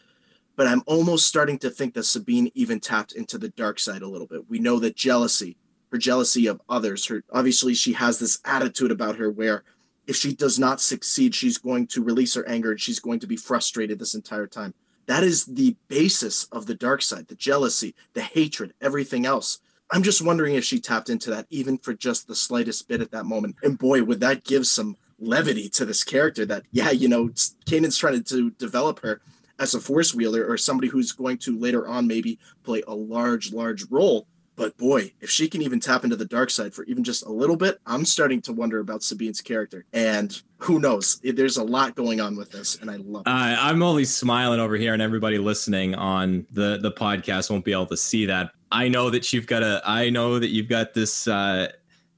But 0.55 0.69
I'm 0.69 0.85
almost 0.87 1.27
starting 1.27 1.59
to 1.59 1.71
think 1.71 1.95
that 1.95 2.05
Sabine 2.05 2.53
even 2.55 2.79
tapped 2.79 3.15
into 3.15 3.37
the 3.37 3.49
dark 3.49 3.81
side 3.81 4.03
a 4.03 4.09
little 4.09 4.29
bit. 4.29 4.49
We 4.49 4.61
know 4.61 4.79
that 4.79 4.95
jealousy, 4.95 5.57
her 5.95 5.99
jealousy 5.99 6.49
of 6.49 6.61
others. 6.69 7.07
Her 7.07 7.23
obviously 7.33 7.73
she 7.73 7.93
has 7.93 8.19
this 8.19 8.41
attitude 8.45 8.91
about 8.91 9.15
her 9.15 9.31
where 9.31 9.63
if 10.09 10.17
she 10.17 10.35
does 10.35 10.59
not 10.59 10.81
succeed, 10.81 11.37
she's 11.37 11.57
going 11.57 11.87
to 11.87 12.03
release 12.03 12.35
her 12.35 12.47
anger 12.49 12.73
and 12.73 12.81
she's 12.81 12.99
going 12.99 13.21
to 13.21 13.29
be 13.29 13.37
frustrated 13.37 14.01
this 14.01 14.17
entire 14.17 14.49
time. 14.49 14.75
That 15.07 15.23
is 15.23 15.45
the 15.45 15.77
basis 15.87 16.47
of 16.51 16.67
the 16.67 16.75
dark 16.75 17.01
side, 17.01 17.29
the 17.29 17.37
jealousy, 17.37 17.95
the 18.13 18.23
hatred, 18.23 18.75
everything 18.81 19.25
else. 19.25 19.61
I'm 19.93 20.03
just 20.03 20.21
wondering 20.21 20.57
if 20.57 20.65
she 20.65 20.81
tapped 20.81 21.11
into 21.11 21.31
that 21.31 21.47
even 21.51 21.79
for 21.79 21.95
just 21.95 22.27
the 22.27 22.35
slightest 22.35 22.89
bit 22.89 23.01
at 23.01 23.13
that 23.13 23.27
moment. 23.27 23.55
And 23.63 23.79
boy, 23.79 24.03
would 24.03 24.19
that 24.19 24.43
give 24.43 24.67
some 24.67 24.97
levity 25.21 25.69
to 25.69 25.85
this 25.85 26.03
character 26.03 26.45
that, 26.47 26.65
yeah, 26.73 26.91
you 26.91 27.07
know, 27.07 27.31
Kanan's 27.67 27.99
trying 27.99 28.21
to 28.25 28.51
develop 28.51 28.99
her 29.01 29.21
as 29.61 29.75
a 29.75 29.81
force 29.81 30.13
wielder 30.13 30.51
or 30.51 30.59
somebody 30.59 30.89
who's 30.89 31.13
going 31.13 31.39
to 31.39 31.57
later 31.57 31.87
on 31.87 32.09
maybe 32.09 32.41
play 32.65 32.83
a 32.89 32.95
large, 32.95 33.53
large 33.53 33.89
role 33.93 34.27
but 34.57 34.77
boy, 34.77 35.13
if 35.21 35.31
she 35.31 35.49
can 35.49 35.63
even 35.63 35.81
tap 35.81 36.05
into 36.05 36.17
the 36.17 36.25
dark 36.25 36.51
side 36.51 36.75
for 36.75 36.85
even 36.85 37.05
just 37.05 37.25
a 37.27 37.31
little 37.31 37.57
bit, 37.57 37.81
I'm 37.87 38.05
starting 38.05 38.41
to 38.43 38.53
wonder 38.53 38.81
about 38.81 39.03
Sabine's 39.03 39.41
character. 39.41 39.85
And 39.93 40.41
who 40.59 40.79
knows? 40.79 41.21
There's 41.23 41.57
a 41.57 41.65
lot 41.65 41.95
going 41.95 42.21
on 42.21 42.37
with 42.37 42.51
this, 42.51 42.77
and 42.77 42.91
I 42.91 42.97
love 42.97 43.23
it. 43.27 43.31
Uh, 43.31 43.57
I'm 43.59 43.83
only 43.83 44.05
smiling 44.05 44.61
over 44.61 44.77
here, 44.77 44.93
and 44.93 45.03
everybody 45.03 45.39
listening 45.39 45.95
on 45.95 46.47
the 46.53 46.79
the 46.81 46.93
podcast 46.93 47.51
won't 47.51 47.65
be 47.65 47.73
able 47.73 47.87
to 47.87 47.97
see 47.97 48.27
that. 48.27 48.53
I 48.71 48.89
know 48.89 49.11
that 49.11 49.33
you've 49.33 49.47
got 49.47 49.63
a. 49.63 49.83
I 49.85 50.11
know 50.11 50.39
that 50.39 50.49
you've 50.49 50.69
got 50.69 50.95
this. 50.95 51.29
Uh, 51.29 51.69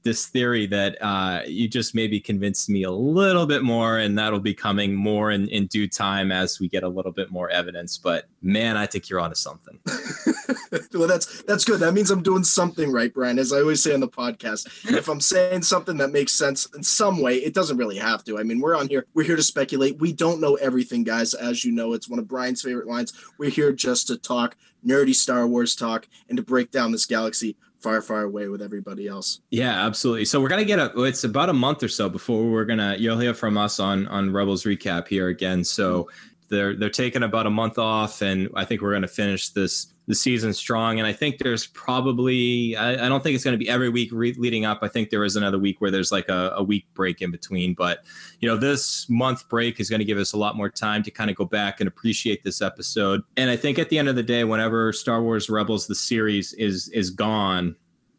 this 0.07 0.27
theory 0.27 0.65
that 0.65 0.97
uh, 1.01 1.41
you 1.45 1.67
just 1.67 1.93
maybe 1.93 2.17
convinced 2.17 2.69
me 2.69 2.83
a 2.83 2.91
little 2.91 3.45
bit 3.45 3.61
more, 3.61 3.97
and 3.97 4.17
that'll 4.17 4.39
be 4.39 4.53
coming 4.53 4.95
more 4.95 5.31
in, 5.31 5.49
in 5.49 5.67
due 5.67 5.85
time 5.85 6.31
as 6.31 6.61
we 6.61 6.69
get 6.69 6.83
a 6.83 6.87
little 6.87 7.11
bit 7.11 7.29
more 7.29 7.49
evidence. 7.49 7.97
But 7.97 8.25
man, 8.41 8.77
I 8.77 8.85
think 8.85 9.09
you're 9.09 9.19
onto 9.19 9.35
something. 9.35 9.77
well, 10.93 11.09
that's 11.09 11.43
that's 11.43 11.65
good. 11.65 11.81
That 11.81 11.93
means 11.93 12.09
I'm 12.09 12.23
doing 12.23 12.45
something 12.45 12.89
right, 12.89 13.13
Brian. 13.13 13.37
As 13.37 13.51
I 13.51 13.59
always 13.59 13.83
say 13.83 13.93
on 13.93 13.99
the 13.99 14.07
podcast, 14.07 14.67
if 14.89 15.09
I'm 15.09 15.19
saying 15.19 15.63
something 15.63 15.97
that 15.97 16.13
makes 16.13 16.31
sense 16.31 16.65
in 16.73 16.83
some 16.83 17.21
way, 17.21 17.35
it 17.35 17.53
doesn't 17.53 17.75
really 17.75 17.97
have 17.97 18.23
to. 18.23 18.39
I 18.39 18.43
mean, 18.43 18.61
we're 18.61 18.77
on 18.77 18.87
here. 18.87 19.05
We're 19.13 19.23
here 19.23 19.35
to 19.35 19.43
speculate. 19.43 19.99
We 19.99 20.13
don't 20.13 20.39
know 20.39 20.55
everything, 20.55 21.03
guys. 21.03 21.33
As 21.33 21.65
you 21.65 21.73
know, 21.73 21.91
it's 21.91 22.07
one 22.07 22.19
of 22.19 22.29
Brian's 22.29 22.61
favorite 22.61 22.87
lines. 22.87 23.11
We're 23.37 23.49
here 23.49 23.73
just 23.73 24.07
to 24.07 24.17
talk 24.17 24.55
nerdy 24.85 25.13
Star 25.13 25.47
Wars 25.47 25.75
talk 25.75 26.07
and 26.29 26.37
to 26.37 26.43
break 26.43 26.71
down 26.71 26.91
this 26.91 27.05
galaxy 27.05 27.57
far, 27.87 28.01
far 28.01 28.23
away 28.23 28.49
with 28.49 28.61
everybody 28.61 29.07
else. 29.07 29.39
Yeah, 29.49 29.85
absolutely. 29.85 30.25
So 30.25 30.41
we're 30.41 30.49
gonna 30.49 30.65
get 30.65 30.79
a. 30.79 31.03
It's 31.03 31.23
about 31.23 31.49
a 31.49 31.53
month 31.53 31.83
or 31.83 31.87
so 31.87 32.09
before 32.09 32.43
we're 32.43 32.65
gonna. 32.65 32.95
You'll 32.97 33.19
hear 33.19 33.33
from 33.33 33.57
us 33.57 33.79
on 33.79 34.07
on 34.07 34.31
Rebels 34.33 34.63
recap 34.63 35.07
here 35.07 35.29
again. 35.29 35.63
So 35.63 36.09
they're 36.49 36.75
they're 36.75 36.89
taking 36.89 37.23
about 37.23 37.45
a 37.45 37.49
month 37.49 37.77
off, 37.77 38.21
and 38.21 38.49
I 38.55 38.65
think 38.65 38.81
we're 38.81 38.93
gonna 38.93 39.07
finish 39.07 39.49
this 39.49 39.93
the 40.07 40.15
season 40.15 40.53
strong. 40.53 40.99
And 40.99 41.07
I 41.07 41.11
think 41.11 41.37
there's 41.37 41.67
probably, 41.67 42.75
I, 42.77 43.05
I 43.05 43.09
don't 43.09 43.21
think 43.21 43.35
it's 43.35 43.43
going 43.43 43.53
to 43.53 43.57
be 43.57 43.67
every 43.69 43.89
week 43.89 44.09
re- 44.13 44.33
leading 44.37 44.63
up. 44.65 44.79
I 44.81 44.87
think 44.87 45.09
there 45.09 45.23
is 45.25 45.35
another 45.35 45.59
week 45.59 45.81
where 45.81 45.91
there's 45.91 46.13
like 46.13 46.29
a, 46.29 46.53
a, 46.55 46.63
week 46.63 46.85
break 46.93 47.21
in 47.21 47.29
between. 47.29 47.73
But, 47.73 48.05
you 48.39 48.47
know, 48.47 48.55
this 48.55 49.09
month 49.09 49.47
break 49.49 49.81
is 49.81 49.89
going 49.89 49.99
to 49.99 50.05
give 50.05 50.17
us 50.17 50.31
a 50.31 50.37
lot 50.37 50.55
more 50.55 50.69
time 50.69 51.03
to 51.03 51.11
kind 51.11 51.29
of 51.29 51.35
go 51.35 51.43
back 51.43 51.81
and 51.81 51.89
appreciate 51.89 52.43
this 52.43 52.61
episode. 52.61 53.21
And 53.35 53.49
I 53.49 53.57
think 53.57 53.77
at 53.77 53.89
the 53.89 53.99
end 53.99 54.07
of 54.07 54.15
the 54.15 54.23
day, 54.23 54.45
whenever 54.45 54.93
Star 54.93 55.21
Wars 55.21 55.49
Rebels, 55.49 55.87
the 55.87 55.95
series 55.95 56.53
is, 56.53 56.87
is 56.89 57.09
gone, 57.09 57.75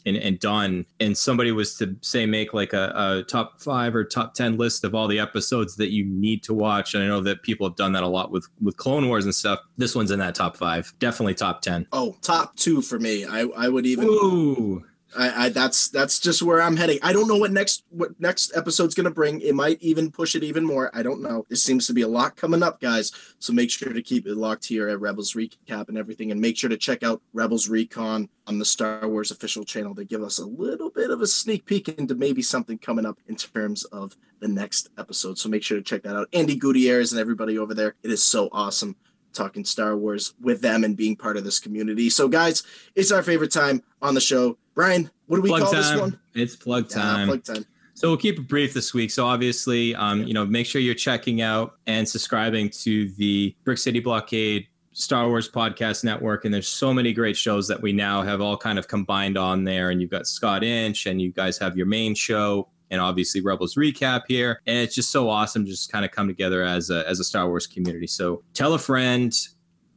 and, 0.09 0.17
and 0.17 0.41
done. 0.41 0.87
And 0.99 1.17
somebody 1.17 1.53
was 1.53 1.77
to 1.77 1.97
say 2.01 2.27
make 2.27 2.53
like 2.55 2.73
a, 2.73 2.93
a, 2.95 3.23
top 3.23 3.61
five 3.61 3.95
or 3.95 4.05
top 4.05 4.35
10 4.35 4.57
list 4.57 4.85
of 4.85 4.95
all 4.95 5.07
the 5.07 5.19
episodes 5.19 5.77
that 5.77 5.93
you 5.93 6.05
need 6.05 6.43
to 6.45 6.55
watch. 6.55 6.95
And 6.95 7.05
i 7.05 7.07
know 7.07 7.21
that 7.21 7.43
people 7.43 7.69
have 7.69 7.77
done 7.77 7.93
that 7.93 8.03
a 8.03 8.09
lot 8.09 8.31
with 8.31 8.49
with 8.63 8.77
clone 8.77 9.09
wars 9.09 9.25
and 9.25 9.35
stuff. 9.35 9.61
This 9.77 9.95
one's 9.95 10.11
in 10.11 10.19
that 10.19 10.35
top 10.35 10.57
five. 10.57 10.93
Definitely 10.99 11.35
top 11.35 11.63
10 11.63 11.87
oh 11.93 12.17
top 12.23 12.57
two 12.57 12.83
for 12.83 12.99
me. 12.99 13.25
I 13.25 13.43
i 13.57 13.69
would 13.69 13.87
even 13.87 14.07
Ooh. 14.09 14.85
I, 15.17 15.47
I, 15.47 15.49
that's 15.49 15.89
that's 15.89 16.21
just 16.21 16.43
where 16.43 16.61
I'm 16.61 16.77
heading. 16.77 16.99
I 17.03 17.13
don't 17.13 17.29
know 17.29 17.37
what 17.37 17.53
next 17.53 17.85
what 17.91 18.19
next 18.21 18.55
episode's 18.57 18.95
gonna 18.95 19.11
bring. 19.11 19.41
It 19.41 19.55
might 19.55 19.81
even 19.81 20.11
push 20.11 20.35
it 20.35 20.45
even 20.45 20.65
more. 20.65 20.91
I 20.93 21.03
don't 21.03 21.23
know. 21.23 21.47
There 21.49 21.57
seems 21.57 21.87
to 21.87 21.95
be 21.95 22.03
a 22.03 22.09
lot 22.09 22.37
coming 22.37 22.63
up, 22.63 22.81
guys. 22.81 23.13
So 23.39 23.53
make 23.53 23.71
sure 23.71 23.93
to 23.93 24.03
keep 24.03 24.27
it 24.27 24.37
locked 24.37 24.67
here 24.67 24.89
at 24.89 25.01
Rebels 25.01 25.33
Recap 25.33 25.89
and 25.89 25.97
everything, 25.97 26.31
and 26.31 26.41
make 26.41 26.59
sure 26.59 26.71
to 26.71 26.77
check 26.77 27.03
out 27.03 27.23
Rebels 27.33 27.69
Recon 27.69 28.29
on 28.47 28.59
the 28.59 28.65
Star 28.65 29.09
Wars 29.09 29.31
official 29.31 29.65
channel 29.65 29.95
to 29.95 30.05
give 30.05 30.23
us 30.23 30.39
a 30.39 30.47
little 30.47 30.91
bit 30.91 31.11
of 31.11 31.23
a 31.23 31.27
sneak 31.27 31.65
peek 31.65 31.89
into 31.89 32.15
maybe 32.15 32.43
something 32.43 32.79
coming 32.79 33.07
up 33.07 33.19
in 33.29 33.37
terms 33.37 33.85
of 33.85 34.17
the 34.41 34.49
next 34.49 34.91
episode. 34.99 35.39
So 35.39 35.49
make 35.49 35.63
sure 35.63 35.79
to 35.79 35.83
check 35.83 36.03
that 36.03 36.17
out. 36.17 36.31
Andi 36.33 36.59
Gutierrez 36.59 37.13
and 37.13 37.21
everybody 37.21 37.59
over 37.59 37.75
there. 37.75 37.95
It 38.03 38.11
is 38.11 38.23
so 38.23 38.49
awesome 38.53 38.97
talking 39.39 39.65
Star 39.65 39.97
Wars 39.97 40.35
with 40.41 40.61
them 40.61 40.85
and 40.85 40.97
being 40.97 41.17
part 41.17 41.37
of 41.37 41.45
this 41.45 41.59
community. 41.59 42.11
So, 42.11 42.29
guys, 42.29 42.63
it's 42.95 43.13
our 43.13 43.23
favorite 43.23 43.53
time 43.53 43.83
on 44.03 44.15
the 44.15 44.21
show. 44.21 44.59
Brian, 44.75 45.11
what 45.27 45.39
do 45.39 45.43
we 45.43 45.49
plug 45.49 45.63
call 45.63 45.73
time. 45.73 45.83
this 45.83 46.01
one? 46.01 46.21
It's 46.35 46.57
plug 46.57 46.89
time. 46.89 47.21
Yeah, 47.21 47.27
plug 47.27 47.45
time. 47.45 47.67
So 47.95 48.09
we'll 48.09 48.17
keep 48.17 48.39
it 48.39 48.47
brief 48.47 48.75
this 48.75 48.95
week. 48.95 49.11
So 49.11 49.27
obviously, 49.27 49.93
um, 49.97 50.23
you 50.23 50.33
know, 50.33 50.47
make 50.47 50.67
sure 50.67 50.81
you're 50.81 50.95
checking 50.95 51.41
out 51.41 51.79
and 51.89 52.09
subscribing 52.09 52.71
to 52.83 53.11
the 53.15 53.57
Brick 53.65 53.79
City 53.79 53.99
Blockade 53.99 54.69
Star 54.93 55.27
Wars 55.27 55.51
Podcast 55.51 56.05
Network. 56.05 56.45
And 56.45 56.55
there's 56.55 56.69
so 56.69 56.95
many 56.95 57.13
great 57.13 57.37
shows 57.37 57.67
that 57.67 57.83
we 57.83 57.93
now 57.93 58.23
have 58.23 58.41
all 58.41 58.57
kind 58.57 58.79
of 58.79 58.87
combined 58.87 59.37
on 59.37 59.65
there. 59.65 59.91
And 59.91 60.01
you've 60.01 60.11
got 60.11 60.29
Scott 60.29 60.63
Inch, 60.63 61.07
and 61.07 61.21
you 61.21 61.33
guys 61.33 61.59
have 61.59 61.77
your 61.77 61.87
main 61.87 62.15
show, 62.15 62.69
and 62.91 63.01
obviously 63.01 63.41
Rebels 63.41 63.75
recap 63.75 64.23
here. 64.29 64.61
And 64.67 64.79
it's 64.79 64.95
just 64.95 65.11
so 65.11 65.29
awesome 65.29 65.65
to 65.65 65.71
just 65.71 65.93
kind 65.93 66.05
of 66.05 66.11
come 66.11 66.27
together 66.29 66.63
as 66.63 66.91
a 66.91 67.09
as 67.09 67.21
a 67.21 67.25
Star 67.25 67.49
Wars 67.49 67.67
community. 67.67 68.07
So 68.07 68.43
tell 68.55 68.75
a 68.75 68.79
friend, 68.79 69.33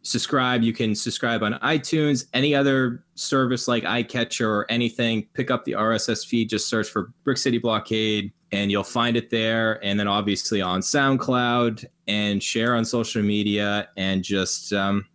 subscribe. 0.04 0.64
You 0.64 0.74
can 0.74 0.96
subscribe 0.96 1.44
on 1.44 1.54
iTunes, 1.56 2.26
any 2.34 2.56
other 2.56 3.04
service 3.16 3.68
like 3.68 3.84
iCatcher 3.84 4.48
or 4.48 4.66
anything. 4.70 5.28
Pick 5.34 5.52
up 5.52 5.66
the 5.66 5.74
RSS 5.74 6.26
feed, 6.26 6.50
just 6.50 6.68
search 6.68 6.90
for 6.90 7.12
Brick 7.24 7.38
City 7.38 7.58
Blockade 7.58 8.32
and 8.52 8.72
you'll 8.72 8.84
find 8.84 9.16
it 9.16 9.30
there. 9.30 9.84
And 9.84 10.00
then 10.00 10.08
obviously 10.08 10.62
on 10.62 10.82
SoundCloud 10.82 11.86
and 12.08 12.44
share 12.44 12.76
on 12.76 12.84
social 12.84 13.24
media 13.24 13.90
and 13.96 14.24
just 14.24 14.74
um, 14.74 15.06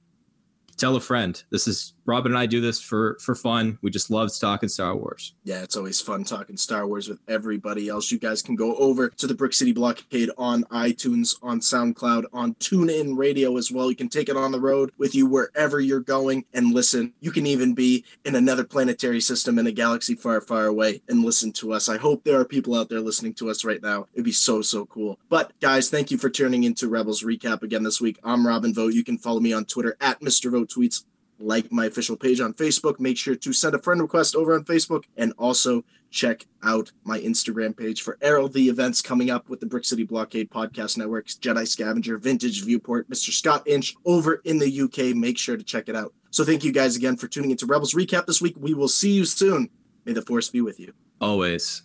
tell 0.76 0.96
a 0.96 1.00
friend. 1.00 1.42
This 1.50 1.68
is 1.68 1.92
Robin 2.06 2.32
and 2.32 2.38
I 2.38 2.46
do 2.46 2.60
this 2.60 2.80
for 2.80 3.18
for 3.20 3.34
fun. 3.34 3.78
We 3.82 3.90
just 3.90 4.10
love 4.10 4.30
talking 4.38 4.68
Star 4.68 4.96
Wars. 4.96 5.34
Yeah, 5.44 5.62
it's 5.62 5.76
always 5.76 6.00
fun 6.00 6.24
talking 6.24 6.56
Star 6.56 6.86
Wars 6.86 7.08
with 7.08 7.18
everybody 7.28 7.88
else. 7.88 8.10
You 8.12 8.18
guys 8.18 8.42
can 8.42 8.54
go 8.54 8.76
over 8.76 9.08
to 9.08 9.26
the 9.26 9.34
Brick 9.34 9.52
City 9.52 9.72
Blockade 9.72 10.30
on 10.38 10.62
iTunes, 10.64 11.36
on 11.42 11.60
SoundCloud, 11.60 12.24
on 12.32 12.54
TuneIn 12.54 13.16
Radio 13.16 13.56
as 13.56 13.72
well. 13.72 13.90
You 13.90 13.96
can 13.96 14.08
take 14.08 14.28
it 14.28 14.36
on 14.36 14.52
the 14.52 14.60
road 14.60 14.92
with 14.98 15.14
you 15.14 15.26
wherever 15.26 15.80
you're 15.80 16.00
going 16.00 16.44
and 16.54 16.72
listen. 16.72 17.12
You 17.20 17.32
can 17.32 17.46
even 17.46 17.74
be 17.74 18.04
in 18.24 18.36
another 18.36 18.64
planetary 18.64 19.20
system 19.20 19.58
in 19.58 19.66
a 19.66 19.72
galaxy 19.72 20.14
far, 20.14 20.40
far 20.40 20.66
away 20.66 21.02
and 21.08 21.24
listen 21.24 21.52
to 21.54 21.72
us. 21.72 21.88
I 21.88 21.96
hope 21.98 22.22
there 22.22 22.40
are 22.40 22.44
people 22.44 22.76
out 22.76 22.88
there 22.88 23.00
listening 23.00 23.34
to 23.34 23.50
us 23.50 23.64
right 23.64 23.82
now. 23.82 24.06
It'd 24.14 24.24
be 24.24 24.32
so, 24.32 24.62
so 24.62 24.86
cool. 24.86 25.18
But 25.28 25.52
guys, 25.60 25.90
thank 25.90 26.10
you 26.10 26.18
for 26.18 26.30
tuning 26.30 26.64
into 26.64 26.88
Rebels 26.88 27.24
Recap 27.24 27.62
again 27.62 27.82
this 27.82 28.00
week. 28.00 28.18
I'm 28.22 28.46
Robin 28.46 28.72
Vote. 28.72 28.94
You 28.94 29.04
can 29.04 29.18
follow 29.18 29.40
me 29.40 29.52
on 29.52 29.64
Twitter 29.64 29.96
at 30.00 30.20
Mr. 30.20 30.50
Vote 30.50 30.70
Tweets 30.70 31.04
like 31.38 31.70
my 31.72 31.86
official 31.86 32.16
page 32.16 32.40
on 32.40 32.54
Facebook. 32.54 32.98
Make 33.00 33.18
sure 33.18 33.34
to 33.34 33.52
send 33.52 33.74
a 33.74 33.78
friend 33.78 34.00
request 34.00 34.34
over 34.34 34.54
on 34.54 34.64
Facebook 34.64 35.04
and 35.16 35.32
also 35.38 35.84
check 36.10 36.46
out 36.62 36.92
my 37.04 37.18
Instagram 37.20 37.76
page 37.76 38.02
for 38.02 38.18
all 38.24 38.48
the 38.48 38.68
events 38.68 39.02
coming 39.02 39.30
up 39.30 39.48
with 39.48 39.60
the 39.60 39.66
Brick 39.66 39.84
City 39.84 40.04
Blockade 40.04 40.50
Podcast 40.50 40.96
Networks, 40.96 41.36
Jedi 41.36 41.66
Scavenger, 41.66 42.18
Vintage 42.18 42.64
Viewport, 42.64 43.08
Mr. 43.10 43.30
Scott 43.30 43.66
Inch 43.66 43.94
over 44.04 44.40
in 44.44 44.58
the 44.58 44.80
UK. 44.82 45.16
Make 45.16 45.38
sure 45.38 45.56
to 45.56 45.64
check 45.64 45.88
it 45.88 45.96
out. 45.96 46.14
So 46.30 46.44
thank 46.44 46.64
you 46.64 46.72
guys 46.72 46.96
again 46.96 47.16
for 47.16 47.28
tuning 47.28 47.50
into 47.50 47.66
Rebels 47.66 47.94
Recap 47.94 48.26
this 48.26 48.40
week. 48.40 48.54
We 48.58 48.74
will 48.74 48.88
see 48.88 49.12
you 49.12 49.24
soon. 49.24 49.70
May 50.04 50.12
the 50.12 50.22
force 50.22 50.48
be 50.48 50.60
with 50.60 50.78
you. 50.78 50.92
Always. 51.20 51.82